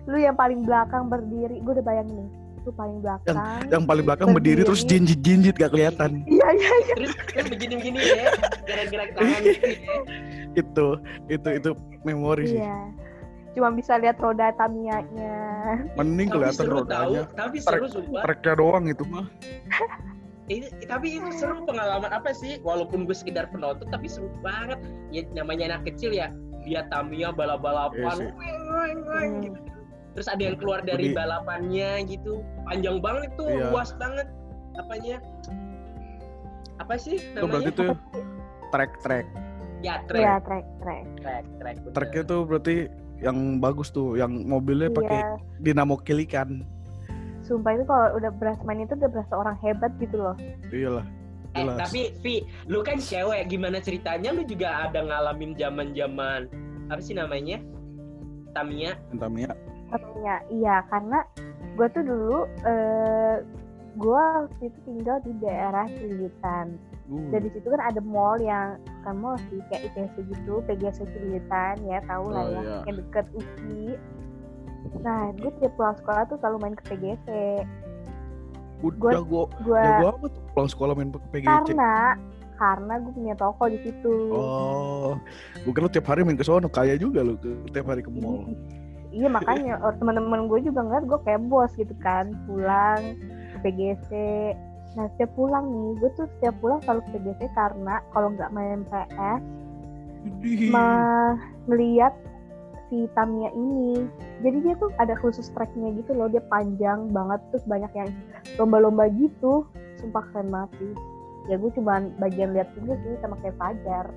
[0.06, 1.58] Lu yang paling belakang berdiri.
[1.64, 2.30] Gue udah bayangin nih.
[2.66, 3.36] Lu paling belakang.
[3.70, 5.06] Yang paling belakang berdiri, terus Berdiri.
[5.06, 6.10] jinjit-jinjit gak kelihatan.
[6.26, 6.94] Iya, iya.
[6.98, 8.26] terus terus begini-begini ya
[8.66, 9.78] gerak-gerak tangan gitu ya
[10.56, 10.86] itu,
[11.30, 11.70] itu itu
[12.02, 12.58] memori sih.
[12.58, 12.78] Iya.
[13.54, 15.38] Cuma bisa lihat roda Tamiya-nya.
[15.94, 17.22] Mending tapi kelihatan tahu rodanya.
[17.32, 19.26] tapi seru sumpah Treknya doang itu mah.
[20.46, 24.78] Ini- tapi itu seru pengalaman apa sih walaupun gue sekedar penonton tapi seru banget
[25.10, 26.30] ya namanya anak kecil ya
[26.62, 29.42] dia Tamiya Iya balap-balapan Hmm.
[29.42, 29.58] gitu.
[30.16, 33.68] Terus ada yang keluar dari Jadi- balapannya gitu panjang banget tuh Iya.
[33.68, 34.26] luas banget
[34.74, 35.16] apanya
[36.76, 37.96] apa sih Itu berarti namanya tuh ya
[39.76, 41.04] Iya, track trek, trek.
[41.20, 41.92] track track bener.
[41.92, 42.76] Treknya tuh berarti
[43.16, 45.36] yang bagus tuh, yang mobilnya pakai Iya.
[45.62, 46.64] dinamo kilikan.
[47.44, 50.36] Sumpah itu kalau udah berasa main itu udah berasa orang hebat gitu loh.
[50.68, 51.04] Iyalah.
[51.52, 51.76] Eh, Jelas.
[51.78, 52.34] tapi Vi,
[52.66, 56.48] lu kan cewek, gimana ceritanya lu juga ada ngalamin zaman-zaman
[56.88, 57.60] apa sih namanya?
[58.52, 58.96] Tamiya.
[59.12, 59.52] Tamiya.
[59.86, 61.22] Tamiya, iya karena
[61.76, 63.36] gue tuh dulu eh
[63.96, 66.76] gue waktu itu tinggal di daerah Cililitan.
[67.06, 71.00] Uh, Dan di situ kan ada mall yang bukan mall sih kayak ITC gitu, PGS
[71.00, 72.78] Cililitan ya tahu lah Oh, ya, iya.
[72.84, 73.84] yang deket UPI.
[75.00, 77.26] Nah, gue tiap pulang sekolah tuh selalu main ke PGC.
[78.84, 81.48] udah gua Gue jago amat tuh pulang sekolah main pakai PGC.
[81.48, 81.94] karena
[82.56, 84.14] karena gue punya toko di situ.
[84.32, 85.16] Oh,
[85.64, 88.44] gua kira tiap hari main ke sono, kaya juga lu ke tiap hari ke mall.
[89.16, 93.16] Iya makanya oh, teman-teman gue juga ngeliat gue kayak bos gitu kan pulang
[93.56, 94.10] ke PGC.
[94.92, 98.84] Nah setiap pulang nih gue tuh setiap pulang selalu ke PGC karena kalau nggak main
[98.92, 99.40] PS
[101.64, 102.12] ngeliat
[102.92, 104.04] si Tamiya ini.
[104.44, 108.12] Jadi dia tuh ada khusus tracknya gitu loh dia panjang banget terus banyak yang
[108.60, 109.64] lomba-lomba gitu.
[109.96, 110.92] Sumpah keren banget sih.
[111.48, 114.12] Ya gue cuman bagian lihat juga sih sama kayak Fajar.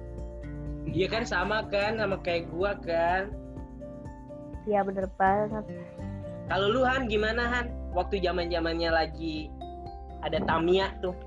[0.91, 3.31] Dia kan sama kan sama kayak gua kan.
[4.69, 5.65] Iya bener banget.
[6.45, 7.65] Kalau lu Han gimana Han?
[7.89, 9.49] Waktu zaman-zamannya lagi
[10.21, 11.17] ada Tamiya tuh.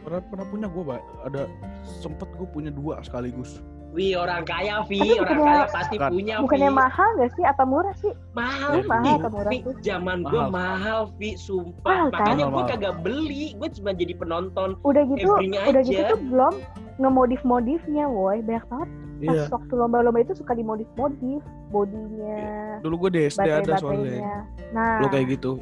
[0.00, 1.02] Pernah, pernah punya gua, Pak.
[1.28, 1.42] Ada
[1.84, 3.62] sempet gua punya dua sekaligus.
[3.90, 6.10] Wih orang kaya Vi, Tapi orang bukannya- kaya pasti Bukan.
[6.14, 6.78] punya Bukannya Vi.
[6.78, 7.44] mahal gak sih?
[7.44, 8.12] Apa murah sih?
[8.32, 9.18] mahal, Ini mahal Vi.
[9.18, 11.00] atau murah Vi, zaman gua Mahal.
[11.18, 11.90] Vi, sumpah.
[11.90, 12.22] Mahal, kan?
[12.22, 12.68] Makanya mahal.
[12.70, 14.68] kagak beli, gua cuma jadi penonton.
[14.80, 16.10] udah gitu udah gitu aja.
[16.14, 16.54] tuh belum
[16.96, 18.88] ngemodif modifnya woi banyak banget
[19.20, 19.44] pas Iya.
[19.48, 24.00] waktu lomba-lomba itu suka dimodif modif bodinya Dulu gua di SD baterai ada soalnya.
[24.00, 24.38] baterainya
[24.70, 25.52] nah Lo kayak gitu.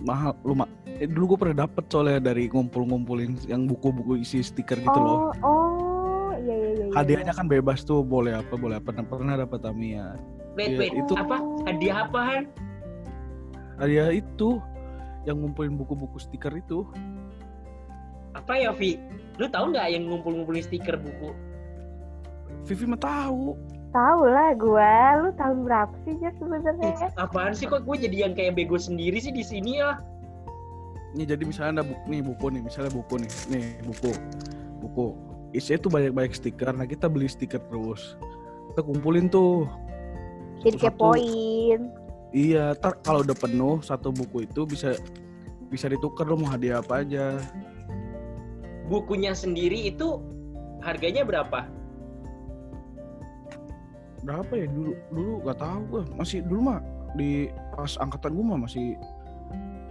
[0.00, 4.74] Mahal, lu ma- eh, dulu gua pernah dapet soalnya dari ngumpul-ngumpulin yang buku-buku isi stiker
[4.76, 5.30] gitu loh.
[5.38, 6.92] oh oh iya iya iya iya.
[6.92, 8.90] Hadiahnya kan bebas tuh, boleh apa, boleh apa.
[8.90, 10.18] Nah, pernah dapat Tamiya.
[10.52, 11.38] Wait, wait, itu- apa?
[11.64, 12.44] Hadiah apa Han?
[13.78, 14.58] Hadiah itu
[15.22, 16.82] yang ngumpulin buku-buku stiker itu.
[18.32, 18.98] Apa ya Vi?
[19.36, 21.30] Lu tahu nggak yang ngumpul-ngumpulin stiker buku?
[22.66, 23.58] Vivi mah tahu.
[23.92, 28.32] tahu lah gua lu tahun berapa sih Jas sebenarnya Apaan sih kok gue jadi yang
[28.32, 30.00] kayak bego sendiri sih di sini ya?
[31.12, 34.10] Nih jadi misalnya ada buku nih buku nih, misalnya buku nih, nih buku,
[34.80, 35.06] buku.
[35.52, 36.72] Isinya tuh banyak-banyak stiker.
[36.72, 38.16] Nah kita beli stiker terus.
[38.72, 39.68] Kita kumpulin tuh.
[40.62, 41.90] jadi kepoin
[42.32, 44.96] Iya, ntar kalau udah penuh satu buku itu bisa
[45.68, 47.36] bisa ditukar lo mau hadiah apa aja.
[48.88, 50.16] Bukunya sendiri itu
[50.80, 51.68] harganya berapa?
[54.22, 56.80] Berapa ya dulu dulu gak tahu gue masih dulu mah
[57.14, 58.94] di pas angkatan gue mah masih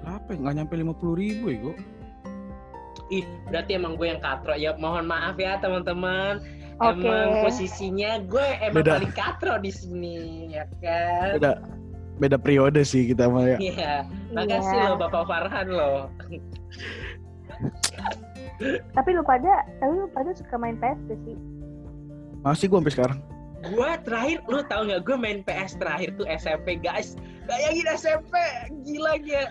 [0.02, 1.76] berapa ya nggak nyampe lima puluh ribu ya gue
[3.12, 4.56] Ih, berarti emang gue yang katro.
[4.56, 6.40] Ya mohon maaf ya teman-teman.
[6.80, 7.04] Oke.
[7.04, 8.92] Emang posisinya gue emang Beda.
[8.96, 11.36] paling katro di sini, ya kan?
[11.36, 11.52] beda
[12.16, 13.94] beda periode sih kita mah ya Iya.
[14.32, 14.88] Makasih Iya.
[14.92, 16.08] loh Bapak Farhan loh.
[18.96, 21.38] Tapi lu pada, tapi lu pada suka main PS gak sih?
[22.42, 23.20] masih gue sampai sekarang
[23.62, 27.14] Gue terakhir, lu tau nggak gue main PS terakhir tuh SMP guys.
[27.46, 28.34] Bayangin SMP,
[28.82, 29.46] gila ya.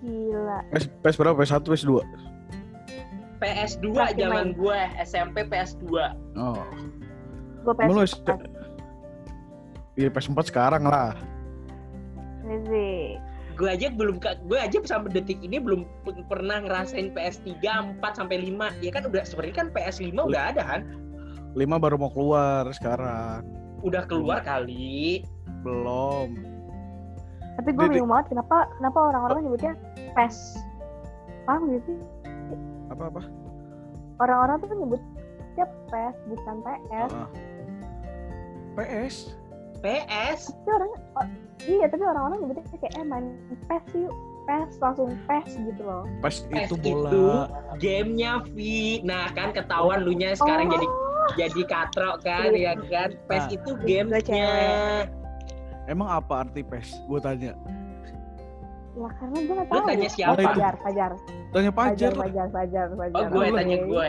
[0.00, 0.58] Gila.
[0.72, 2.32] PS, PS berapa PS 1 PS 2
[3.44, 4.56] PS2 Terakhir zaman main.
[4.56, 5.84] gue, SMP PS2.
[6.40, 6.64] oh
[7.64, 8.20] Gue PS Emang lu S-
[9.94, 11.12] Iya PS 4 sekarang lah
[12.44, 13.16] Nih,
[13.54, 15.86] Gue aja belum gue aja sampai detik ini belum
[16.26, 17.54] pernah ngerasain PS3
[18.00, 18.82] 4 sampai 5.
[18.82, 20.80] Ya kan udah sebenarnya kan PS5 udah ada kan?
[21.54, 23.46] 5 baru mau keluar sekarang
[23.84, 25.22] Udah keluar kali.
[25.62, 26.34] belum
[27.54, 29.72] Tapi gue bingung banget kenapa kenapa orang-orang nyebutnya
[30.18, 30.58] PES.
[31.46, 31.98] Paham gak sih?
[32.90, 33.22] apa-apa
[34.18, 37.12] Orang-orang tuh nyebutnya PES bukan PS.
[37.14, 37.30] Ah.
[38.74, 39.16] PS
[39.84, 40.90] PS Tapi orang
[41.20, 41.26] oh,
[41.68, 43.26] iya tapi orang-orang nyebutnya kayak eh main
[43.70, 44.14] PES yuk.
[44.44, 46.04] PES langsung PES gitu loh.
[46.20, 47.48] PS itu itu bola
[47.80, 48.56] gamenya V.
[49.00, 50.72] Nah kan ketahuan lu nya sekarang Oh.
[50.76, 50.86] jadi
[51.32, 53.10] jadi katro kan ya kan.
[53.26, 53.54] PES Nah.
[53.56, 54.52] itu gamenya.
[55.84, 57.00] Emang apa arti PES?
[57.04, 57.52] Gue tanya
[58.94, 59.86] Ya karena gue gak Lu tahu.
[59.90, 60.32] tanya siapa?
[60.32, 61.10] Oh, Fajar, Fajar.
[61.50, 63.14] Tanya Fajar, Pajar lah Fajar, Fajar, Fajar.
[63.18, 64.08] Oh gue Lu tanya gue.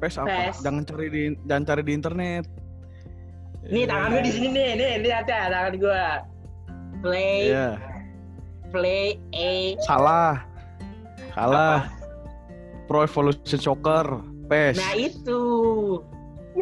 [0.00, 0.28] PES apa?
[0.28, 0.56] PES.
[0.64, 2.44] Jangan cari di jangan cari di internet
[3.60, 6.04] Nih tangan gue di sini nih, nih lihat ya tangan gue.
[7.00, 7.68] Play, Iya
[8.70, 9.74] play A.
[9.82, 10.44] Salah
[11.32, 11.88] Salah
[12.86, 14.06] Pro Evolution Soccer
[14.50, 14.76] PES.
[14.76, 15.42] Nah itu.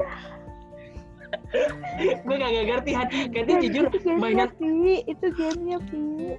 [2.29, 5.01] gue gak ngerti hati Ya, jujur itu mainan Pi.
[5.09, 6.37] Itu gamenya, Pi.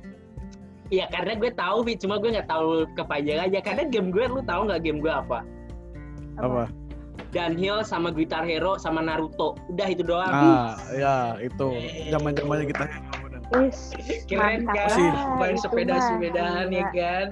[0.90, 3.60] ya karena gue tahu Vi cuma gue nggak tahu kepanjang aja.
[3.66, 5.42] Karena game gue lu tahu nggak game gue apa?
[6.38, 6.70] Apa?
[7.30, 9.58] Downhill sama Guitar Hero sama Naruto.
[9.70, 10.30] Udah itu doang.
[10.30, 11.68] Nah ya itu.
[12.14, 12.86] Zaman zamannya kita
[14.30, 15.02] keren mantap kan?
[15.42, 16.06] main itu sepeda mah.
[16.06, 17.26] sepedahan ya kan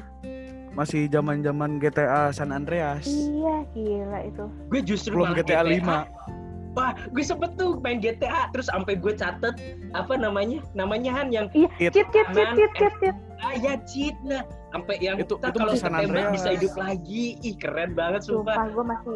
[0.77, 4.45] masih zaman zaman GTA San Andreas Iya, gila itu.
[4.69, 9.09] gue justru belum malah GTA 5 wah gue sempet tuh main GTA terus sampai gue
[9.11, 9.57] catet
[9.97, 13.15] apa namanya namanya Han yang Iya, cheat, cheat, cheat, cheat, cheat, cheat.
[13.41, 16.29] ah ya cheat nah sampai yang Itu- itu kalau San Andreas.
[16.29, 19.15] bisa hidup lagi ih keren banget sumpah Sumpah, gue masih...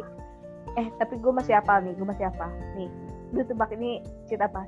[0.71, 1.93] Eh, tapi gue masih apa nih?
[1.93, 2.47] Gue masih apa?
[2.73, 2.87] Nih,
[3.35, 4.63] lu tebak ini cheat apa?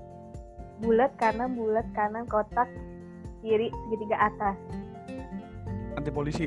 [0.78, 2.68] Bulat kanan, bulat kanan, kotak,
[3.40, 4.58] kiri, segitiga atas.
[5.94, 6.46] anti polisi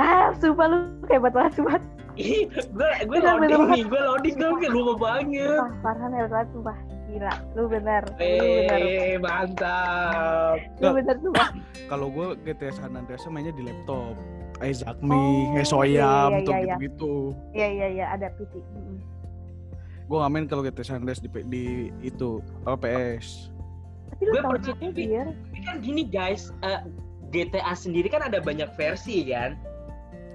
[0.00, 0.76] Ah, sumpah lu
[1.12, 1.76] hebat banget, sumpah.
[2.16, 6.48] ih gue gue Bener, bener loading nih gue loading dong lupa banget Farhan hebat banget,
[6.56, 6.76] sumpah.
[7.06, 8.02] Gila, lu bener.
[8.06, 11.48] Lu eh mantap Lu bener, sumpah.
[11.92, 14.16] kalau gue GTA San Andreas mainnya di laptop
[14.60, 16.74] Isaac Me, Oh, Hesoyam, iya, tuh iya, iya.
[16.76, 17.14] gitu-gitu.
[17.52, 18.52] Iya, iya, iya, ada PC.
[20.04, 21.64] Gue gak main kalau GTA San Andreas di, di
[22.00, 23.48] itu apa PS.
[24.10, 26.84] Tapi lu pernah cheatnya, tapi- kan gini guys, eh,
[27.30, 29.56] GTA sendiri kan ada banyak versi kan.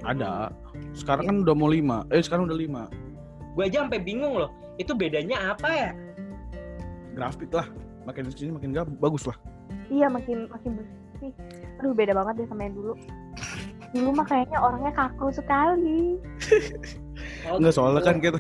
[0.06, 0.54] Ada.
[0.94, 2.06] Sekarang kan udah mau lima.
[2.14, 2.84] Eh sekarang udah lima.
[3.58, 4.52] Gue aja sampai bingung loh.
[4.78, 5.92] Itu bedanya apa ya?
[7.18, 7.66] Grafik lah.
[8.06, 9.38] Makin sini makin gak bagus lah.
[9.90, 11.32] Iya, makin makin bersih.
[11.82, 12.94] Aduh, beda banget deh sama yang dulu.
[13.96, 16.20] Dulu mah kayaknya orangnya kaku sekali.
[17.46, 18.10] Oh, Enggak soalnya gitu.
[18.10, 18.40] kan kita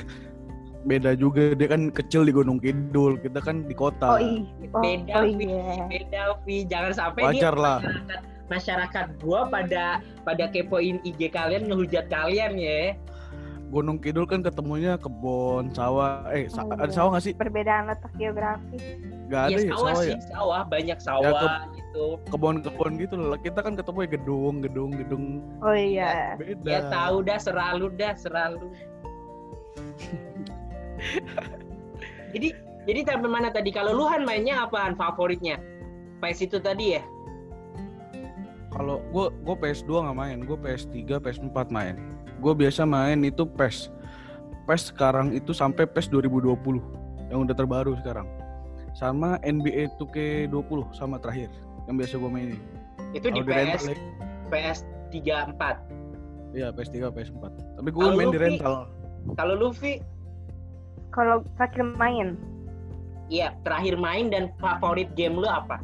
[0.86, 4.46] beda juga dia kan kecil di Gunung Kidul kita kan di kota Oh, iya.
[4.74, 5.86] Oh, Beda, oh, iya.
[5.90, 12.06] Beda Vi, jangan sampai wajar lah masyarakat masyarakat gua pada pada kepoin IG kalian ngehujat
[12.08, 12.94] kalian ya.
[13.66, 16.96] Gunung Kidul kan ketemunya kebon sawah eh sa- Oh, ada iya.
[16.96, 18.84] sawah nggak sih Perbedaan letak geografis.
[19.26, 22.06] Gak ada ya ya sawah sawah sih, ya sawah banyak sawah gitu.
[22.30, 25.24] kebon-kebon gitu loh kita kan ketemu ya gedung gedung gedung
[25.66, 26.38] Oh iya.
[26.38, 28.70] beda Ya tahu dah seralu dah seralu.
[32.38, 32.54] jadi
[32.86, 33.74] jadi sampai mana tadi?
[33.74, 35.58] Kalau Luhan mainnya apaan favoritnya?
[36.22, 37.04] PS itu tadi ya?
[38.76, 41.96] Kalau gue gue PS2 nggak main gue PS3 PS4 main.
[42.44, 43.90] Gue biasa main itu PES.
[44.68, 46.52] PES sekarang itu sampai PES 2020
[47.32, 48.28] yang udah terbaru sekarang.
[48.96, 51.48] Sama NBA 2K20 sama terakhir
[51.88, 52.60] yang biasa gue mainin.
[53.16, 53.98] Itu di Kalau di rental PS ya,
[54.52, 54.80] PS
[55.16, 56.56] 34.
[56.56, 57.44] iya PS3 PS4
[57.80, 58.76] tapi gue Kalau main di rental.
[59.40, 60.04] Kalau Luffy,
[61.16, 62.36] Kalau terakhir main,
[63.32, 65.80] iya terakhir main dan favorit game lu apa?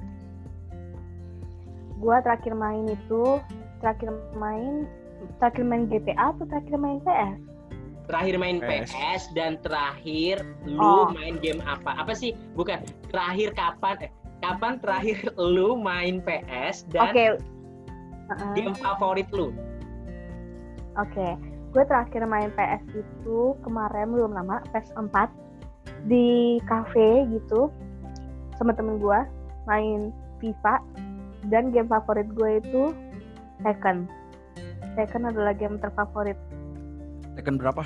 [2.01, 3.37] Gua terakhir main itu
[3.79, 4.89] terakhir main
[5.37, 7.37] terakhir main GTA atau terakhir main PS?
[8.09, 8.91] terakhir main PS.
[8.91, 11.07] PS dan terakhir lu Oh.
[11.15, 11.95] main game apa?
[11.95, 12.35] Apa sih?
[12.59, 12.83] Bukan.
[13.07, 13.95] Terakhir kapan?
[14.03, 14.11] Eh,
[14.43, 17.25] kapan terakhir lu main PS dan Oke.
[18.35, 18.53] Heeh.
[18.57, 19.55] game favorit lu?
[20.99, 21.39] Oke,
[21.71, 25.31] gue terakhir main PS itu kemarin belum lama, PS4
[26.11, 27.71] di cafe gitu
[28.59, 29.19] sama temen gue
[29.69, 30.11] main
[30.43, 30.83] FIFA
[31.47, 32.83] dan game favorit gue itu
[33.61, 34.05] Tekken.
[34.93, 36.37] Tekken adalah game terfavorit.
[37.33, 37.85] Tekken berapa?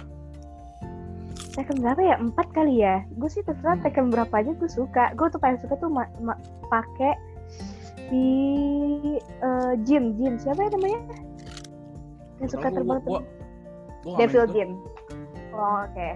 [1.51, 2.15] Tekken berapa ya?
[2.17, 3.03] Empat kali ya?
[3.15, 3.83] Gue sih terserah Hmm.
[3.83, 5.13] Tekken berapa aja gue suka.
[5.13, 7.13] Gue tuh paling suka tuh ma- ma- pakai
[8.07, 8.23] si
[9.19, 10.99] eh, Jin, Jin siapa ya namanya?
[12.39, 13.25] Yang suka Gua- terbang gua- gua-
[14.03, 14.45] gua nggak main Devil.
[14.51, 14.69] Jin.
[15.51, 16.09] Oh, oke.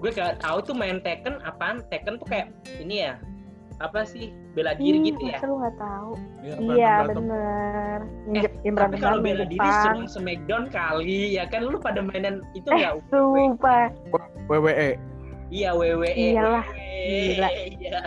[0.00, 1.84] Gue gak tahu tuh main Tekken apaan.
[1.88, 3.20] Tekken tuh kayak ini ya.
[3.80, 4.28] Apa sih?
[4.52, 5.40] Bela diri Ih, gitu ya.
[5.40, 6.12] lu nggak tahu?
[6.44, 7.98] Iya, Iya, bener.
[8.28, 12.68] Yang, Eh, Tapi kalau bela diri senang Smackdown kali ya kan lu pada mainan itu
[12.68, 12.94] Eh, nggak?
[13.08, 13.88] sumpah.
[14.46, 15.00] WWE.
[15.48, 16.12] Iya WWE.
[16.12, 17.48] Iyalah, WWE, gila.
[17.50, 18.00] Iya.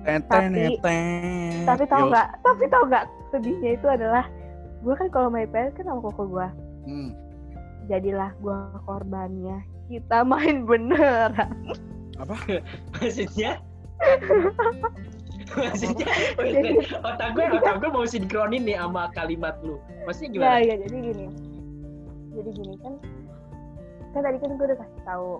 [0.00, 1.52] Teten, Tapi- teten.
[1.64, 2.28] Tapi tau nggak?
[2.42, 3.04] Tapi tau nggak?
[3.30, 4.24] Sedihnya itu adalah
[4.80, 6.48] gue kan kalau main PS kan sama koko gue.
[6.84, 7.10] Hmm.
[7.86, 9.62] Jadilah gue korbannya.
[9.86, 11.54] Kita main beneran.
[12.92, 13.62] Maksudnya?
[15.50, 16.06] Maksudnya
[17.02, 19.76] otak gue otak gue mau sinkronin nih sama kalimat lu.
[20.06, 20.58] Maksudnya Ya, gimana?
[20.62, 21.26] ya jadi gini.
[22.30, 22.94] Jadi gini kan.
[24.10, 25.32] Kan tadi kan gue udah kasih tahu.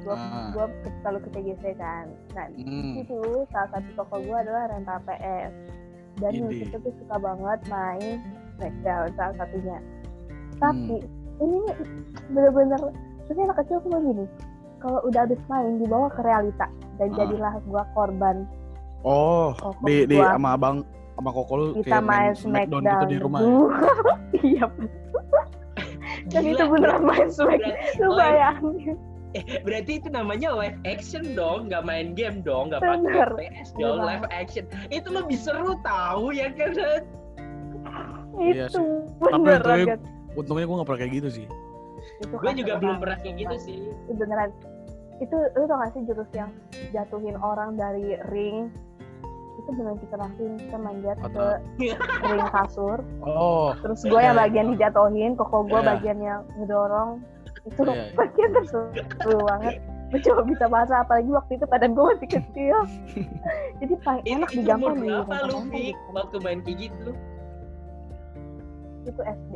[0.00, 0.48] Gue Ah.
[0.50, 0.64] gue
[1.00, 2.04] selalu ke TGC kan.
[2.32, 2.92] Nah Hmm.
[2.98, 3.16] itu
[3.48, 5.52] salah satu toko gue adalah rental PS
[6.14, 8.22] dan situ tuh suka banget main
[8.54, 9.78] Smackdown salah satunya
[10.62, 11.02] tapi
[11.42, 11.74] ini nih
[12.30, 12.78] bener-bener
[13.26, 14.22] terus anak kecil tuh gini
[14.78, 17.16] kalau udah habis main dibawa ke realita dan Ah.
[17.16, 18.36] jadilah gue korban
[19.02, 20.32] Oh, koko di di gua.
[20.32, 20.76] sama abang
[21.14, 23.40] sama koko lu kita kayak main Smackdown Smackdown gitu di rumah.
[23.40, 23.48] ya?
[24.44, 24.66] Iya
[26.26, 28.96] dan Gila, itu beneran main Smackdown berarti- lu oh, bayangin
[29.36, 33.28] eh, berarti itu namanya live action dong, nggak main game dong, nggak Bener.
[33.34, 34.06] pakai PS dong, Iya.
[34.06, 34.64] live action.
[34.88, 36.70] Itu lebih seru tahu ya kan?
[38.36, 38.86] Iya itu sih.
[39.20, 40.00] beneran untungnya- kan
[40.34, 41.46] Untungnya gue gak pernah kayak gitu sih.
[42.16, 43.78] itu Gue kasar juga belum banget, pernah kayak gitu sih.
[43.86, 44.50] itu beneran
[45.18, 46.50] itu lu tau gak sih jurus yang
[46.90, 48.66] jatuhin orang dari ring
[49.54, 51.46] itu beneran kita lakuin kita manjat ke
[52.24, 54.42] ring kasur Oh, terus gue yang Iya.
[54.44, 55.88] bagian dijatuhin koko gue Iya.
[55.94, 57.22] bagian yang ngedorong
[57.64, 58.12] itu Iya, iya.
[58.12, 59.74] bagian terseru banget
[60.10, 62.76] gue coba bisa bahasa apalagi waktu itu badan gue masih kecil
[63.80, 66.08] jadi paling enak umur di lu, rental-rental Fik, gitu.
[66.12, 67.10] waktu main kayak gitu?
[69.04, 69.54] itu SD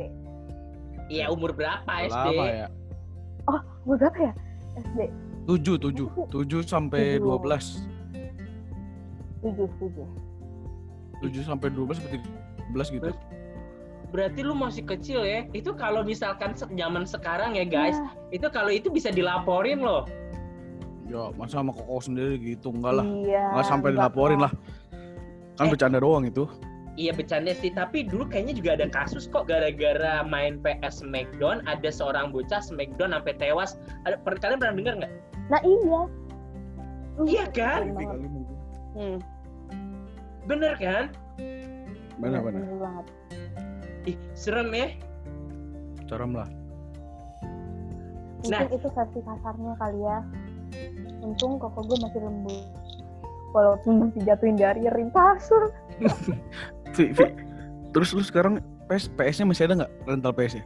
[1.09, 2.11] Iya, umur berapa SD?
[2.13, 2.67] lama ya.
[3.81, 4.33] gue berapa ya
[4.77, 4.99] SD
[5.49, 6.05] 7, 7.
[6.29, 7.41] 7 sampai Tujuh.
[7.41, 7.81] 12.
[9.41, 10.05] tujuh tujuh
[11.25, 12.17] 7 sampai 12 seperti
[12.69, 13.09] 12 gitu.
[14.09, 15.45] Berarti lu masih kecil ya.
[15.51, 20.05] Itu kalau misalkan zaman sekarang ya guys, Nah, itu kalau itu bisa dilaporin loh.
[21.09, 23.05] Ya, masa sama koko sendiri gitu enggak lah.
[23.05, 24.53] iya Enggak sampai enggak dilaporin lah.
[25.57, 25.71] Kan Eh.
[25.73, 26.45] bercanda doang itu.
[26.93, 31.87] Iya bercanda sih, tapi dulu kayaknya juga ada kasus kok gara-gara main PS Smackdown ada
[31.87, 33.79] seorang bocah Smackdown sampai tewas.
[34.03, 35.13] Ada per- kalian pernah dengar nggak?
[35.49, 36.01] Nah iya
[37.19, 37.91] Iya kan?
[37.91, 38.15] Banget.
[38.95, 39.17] Hmm.
[40.47, 41.11] Bener kan?
[42.15, 42.47] Bener, mana?
[42.47, 43.05] bener banget.
[44.07, 44.87] Ih, serem ya.
[46.07, 46.47] Caram lah.
[48.39, 48.71] Mungkin Nah.
[48.71, 50.23] itu versi kasarnya kali ya.
[51.19, 52.63] Untung koko gue masih lembut.
[53.51, 55.75] Walaupun masih jatuhin dari ring kasur.
[56.95, 57.25] Vi, Vi.
[57.91, 60.63] Terus lu sekarang PS PS-nya masih ada nggak rental PS-nya?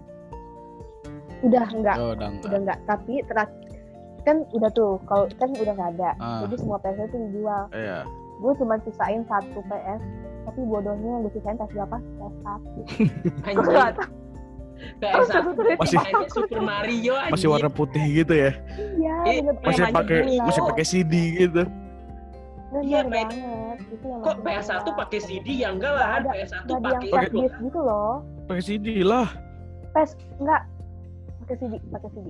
[1.42, 2.46] Udah enggak, Oh, udah enggak.
[2.46, 2.80] udah enggak.
[2.86, 3.63] Tapi terakhir
[4.24, 6.10] kan udah tuh, kalau kan udah nggak ada.
[6.18, 7.64] Ah, Jadi semua PS itu dijual.
[7.72, 8.08] iya.
[8.36, 10.02] Gue cuma sisain satu PS.
[10.44, 11.98] Tapi bodohnya yang gue sisain PS berapa?
[12.00, 12.80] PS satu.
[12.80, 13.68] Gue Anjing.
[13.70, 14.12] nggak tahu.
[15.00, 17.32] PS Satu Masih- Super Mario anjing.
[17.32, 18.52] Masih warna putih gitu ya.
[18.98, 21.64] Iya, Eh, Masih pakai masih pakai CD gitu.
[22.74, 23.38] Iya, banget.
[23.86, 24.96] Itu yang Kok masih PS1 jual.
[24.98, 26.30] pakai CD ya enggak lah, Nggak ada.
[26.34, 27.30] PS1 Nggak ada pakai
[27.62, 28.14] gitu loh.
[28.44, 29.28] Pakai CD lah.
[29.94, 30.62] PS enggak
[31.40, 32.28] pakai CD, pakai CD.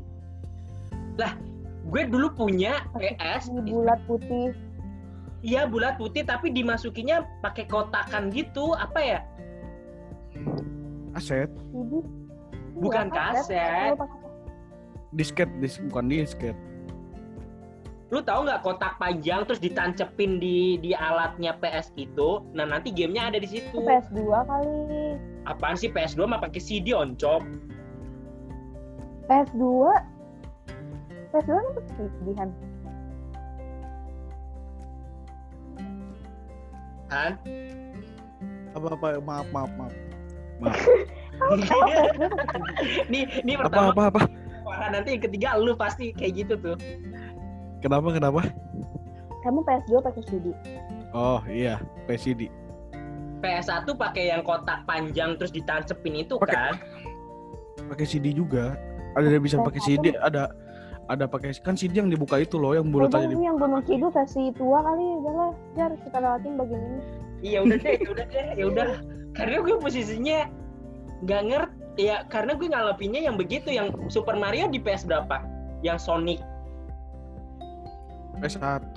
[1.83, 4.55] Gue dulu punya PS, bulat putih.
[5.43, 9.19] iya bulat putih tapi dimasukinya pakai kotakan gitu, apa ya?
[11.13, 11.51] Aset.
[12.79, 13.99] Bukan kaset.
[15.13, 16.55] Disket, dis bukan disket.
[18.09, 22.45] Lu tahu nggak kotak panjang terus ditancepin di di alatnya PS itu?
[22.53, 23.77] Nah nanti gamenya ada di Itu situ.
[23.81, 25.17] PS2 kali.
[25.49, 27.41] Apaan sih PS2 mah pakai CD oncom?
[29.25, 29.65] PS2
[31.33, 32.49] PS2 pakai CD kan.
[37.09, 37.31] Kan?
[38.73, 39.93] Apa apa maaf maaf maaf.
[43.11, 44.21] nih nih Apa pertama apa apa?
[44.63, 46.77] kan nanti yang ketiga lu pasti kayak gitu tuh.
[47.81, 48.41] Kenapa kenapa?
[49.43, 50.53] Kamu PS2 pakai CD.
[51.11, 52.47] Oh iya, PCD.
[53.43, 56.73] PS1 pakai yang kotak panjang terus ditancepin itu Pakai- kan.
[57.91, 58.79] Pakai CD juga.
[59.13, 60.47] Ada yang bisa pakai CD, ada
[61.11, 64.55] ada pakai kan CD yang dibuka itu loh yang bulat aja yang Gunung Kidul versi
[64.55, 67.01] tua kali udahlah jar kita lewatin bagian ini.
[67.43, 68.87] Iya udah deh, ya udah deh, ya udah.
[69.35, 70.39] Karena gue posisinya
[71.27, 75.43] nggak ngerti ya karena gue ngalapinnya yang begitu yang Super Mario di PS berapa?
[75.83, 76.39] Yang Sonic.
[78.39, 78.95] PS1.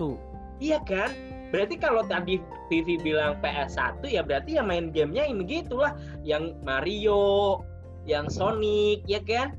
[0.62, 1.10] Iya kan?
[1.50, 2.38] Berarti kalau tadi
[2.70, 5.92] Vivi bilang PS1 ya berarti ya main gamenya yang begitulah,
[6.22, 7.62] yang Mario,
[8.06, 9.54] yang Sonic, ya kan?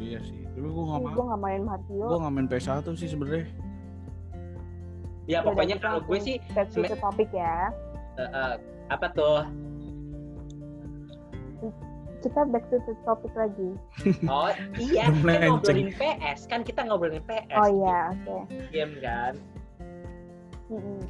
[0.00, 0.39] Iya sih.
[0.60, 1.14] Tapi gua nggak Ih, mau.
[1.16, 2.04] Gue nggak main Mario.
[2.04, 3.46] Gua nggak main PS1 sih sebenarnya.
[5.24, 7.72] Ya pokoknya kita kalau gue sih back to Semen- the topic ya.
[8.12, 8.52] eh, eh,
[8.92, 9.40] apa tuh?
[12.20, 13.70] Kita back to the topic lagi.
[14.28, 15.48] Oh iya, kan melenceng.
[15.56, 17.56] ngobrolin PS kan kita ngobrolin PS.
[17.56, 18.36] Oh iya, oke.
[18.68, 19.32] Game kan.
[20.68, 21.00] Mm-mm.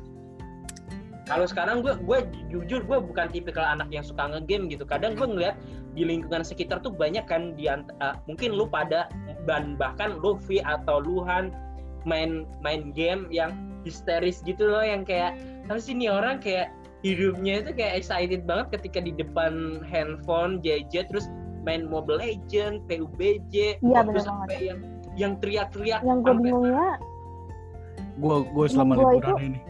[1.31, 2.19] Kalau sekarang gue gue
[2.51, 4.83] jujur gue bukan tipikal anak yang suka ngegame gitu.
[4.83, 5.55] Kadang gue ngeliat
[5.95, 9.07] di lingkungan sekitar tuh banyak kan di eh, mungkin lu pada
[9.47, 11.55] dan bahkan Luffy atau Luhan
[12.03, 13.55] main main game yang
[13.87, 15.37] histeris gitu loh yang kayak
[15.69, 21.09] tapi sih nih orang kayak hidupnya itu kayak excited banget ketika di depan handphone gadget
[21.09, 21.29] terus
[21.61, 24.81] main Mobile Legend, PUBG, Iya, terus sampai yang
[25.13, 26.97] yang teriak-teriak Yang gue bingungnya
[28.17, 29.61] Gua gua selama liburan ini.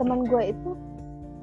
[0.00, 0.70] Teman gue itu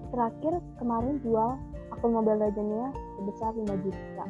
[0.09, 1.57] terakhir kemarin jual
[1.93, 4.23] akun Mobile Legends-nya sebesar 5 juta.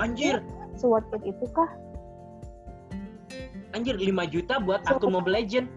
[0.00, 0.36] anjir
[0.74, 1.70] Seworth it itu kah?
[3.72, 5.68] anjir 5 juta buat akun Mobile Legend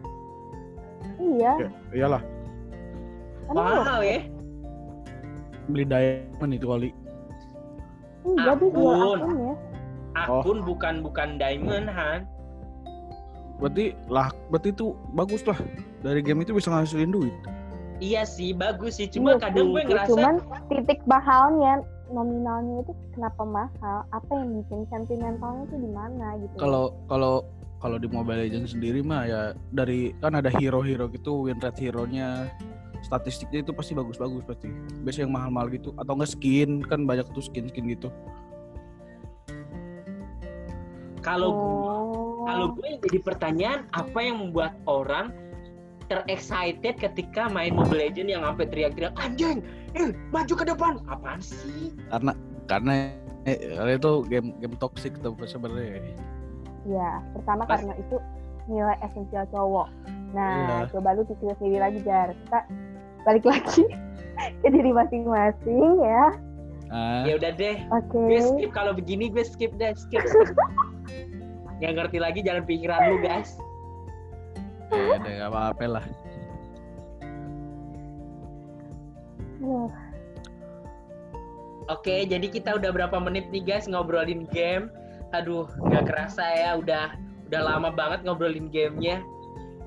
[1.16, 1.54] Iya.
[1.58, 2.22] Ya, iyalah,
[3.56, 4.20] mahal ya
[5.70, 6.90] beli diamond itu kali.
[8.26, 9.20] Iya, dia jual Akun.
[9.22, 9.54] akunnya.
[10.16, 12.22] akun bukan bukan diamond han
[13.56, 15.56] Berarti lah, berarti itu bagus lah.
[16.04, 17.32] Dari game itu bisa ngasilin duit.
[18.04, 20.36] Iya sih bagus sih cuma Iya kadang sih, gue ngerasa Cuman
[20.72, 21.74] titik mahalnya
[22.12, 23.98] nominalnya itu kenapa mahal?
[24.14, 26.56] Apa yang bikin sentimentalnya itu di mana gitu?
[26.62, 27.44] Kalau kalau
[27.82, 29.42] kalau di Mobile Legends sendiri mah ya
[29.74, 32.50] dari kan ada hero-hero gitu, win rate hero-nya
[33.06, 34.70] statistiknya itu pasti bagus-bagus pasti.
[35.06, 38.10] Biasanya yang mahal-mahal gitu atau enggak skin kan banyak tuh skin-skin gitu.
[41.26, 42.46] kalau gue Oh.
[42.46, 45.34] kalau gue yang jadi pertanyaan apa yang membuat orang
[46.08, 49.62] terexcited ketika main Mobile Legends yang sampai teriak-teriak anjing
[49.96, 52.32] eh maju ke depan apaan sih Karena
[52.66, 52.94] karena
[53.46, 56.02] eh, itu game game toxic tuh sebenarnya.
[56.86, 58.18] Ya, pertama Pas- karena itu
[58.66, 59.90] nilai esensial cowok.
[60.34, 60.94] Nah, Iya.
[60.94, 62.34] coba lu pikir sendiri lagi, Jar.
[62.34, 62.60] Kita
[63.26, 63.86] balik lagi
[64.62, 66.26] ke diri masing-masing ya.
[66.94, 68.14] Ah, ya udah deh Oke.
[68.14, 70.54] gue skip kalau begini gue skip deh skip, skip.
[71.82, 73.58] nggak ngerti lagi jalan pikiran lu guys
[74.96, 76.06] ya udah nggak apa-apa lah.
[81.86, 84.90] Oke, jadi kita udah berapa menit nih guys ngobrolin game.
[85.34, 87.14] Aduh, nggak kerasa ya, udah
[87.50, 89.22] udah lama banget ngobrolin gamenya.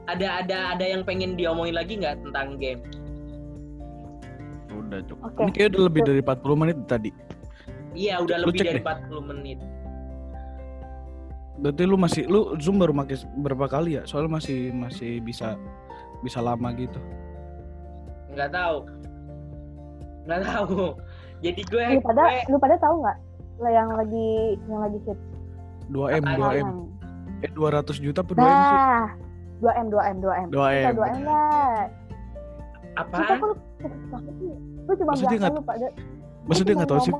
[0.07, 2.81] Ada ada ada yang pengen diomongin lagi nggak tentang game?
[4.71, 5.27] Udah cukup.
[5.27, 5.43] Oke.
[5.43, 7.11] Ini kayaknya udah lebih dari 40 menit tadi.
[7.99, 8.85] Iya, udah Lu lebih dari deh.
[8.87, 9.59] 40 menit.
[11.59, 14.03] Berarti lu masih lu Zoom baru pakai berapa kali ya?
[14.07, 15.59] Soalnya masih masih bisa
[16.23, 16.99] bisa lama gitu.
[18.31, 18.77] Nggak tahu.
[20.25, 20.95] Nggak tahu.
[21.45, 23.19] Jadi gue, lu pada gue lu pada tahu nggak
[23.59, 24.31] lah yang lagi
[24.71, 25.19] yang lagi hit
[25.91, 26.39] 2M, Apaan?
[26.39, 26.67] 2M.
[26.67, 26.79] sekarang?
[27.39, 28.79] Eh 200 juta per 2M sih?
[28.79, 29.07] Nah,
[29.59, 30.47] 2M 2M 2M.
[30.49, 30.83] 2M.
[30.83, 31.79] Kita 2M lah.
[32.89, 33.39] Kita apaan?
[33.39, 34.53] kok lu cepet banget sih.
[34.79, 35.87] Gue cuma Maksudnya nggak- lu pada
[36.45, 37.15] cuma nggak tahu sih?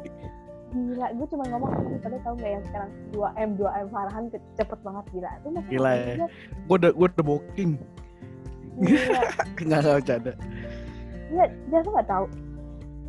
[0.69, 5.05] Gila, gue cuma ngomong pada tahu nggak yang sekarang 2M 2M Farhan ke- cepet banget
[5.11, 5.31] gila.
[5.35, 6.05] Itu masa Gila ya.
[6.15, 6.33] dia-
[6.65, 7.73] Gue udah gue udah booking.
[8.77, 9.27] Enggak
[9.65, 10.33] enggak bercanda.
[11.29, 12.25] Iya, dia tuh nggak tahu.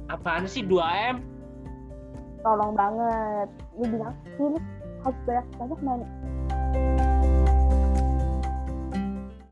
[0.07, 1.16] Apaan sih 2M?
[2.39, 3.47] Tolong banget.
[3.76, 4.60] Lu bilang, "Ih, lu
[4.99, 6.01] harus banyak banyak main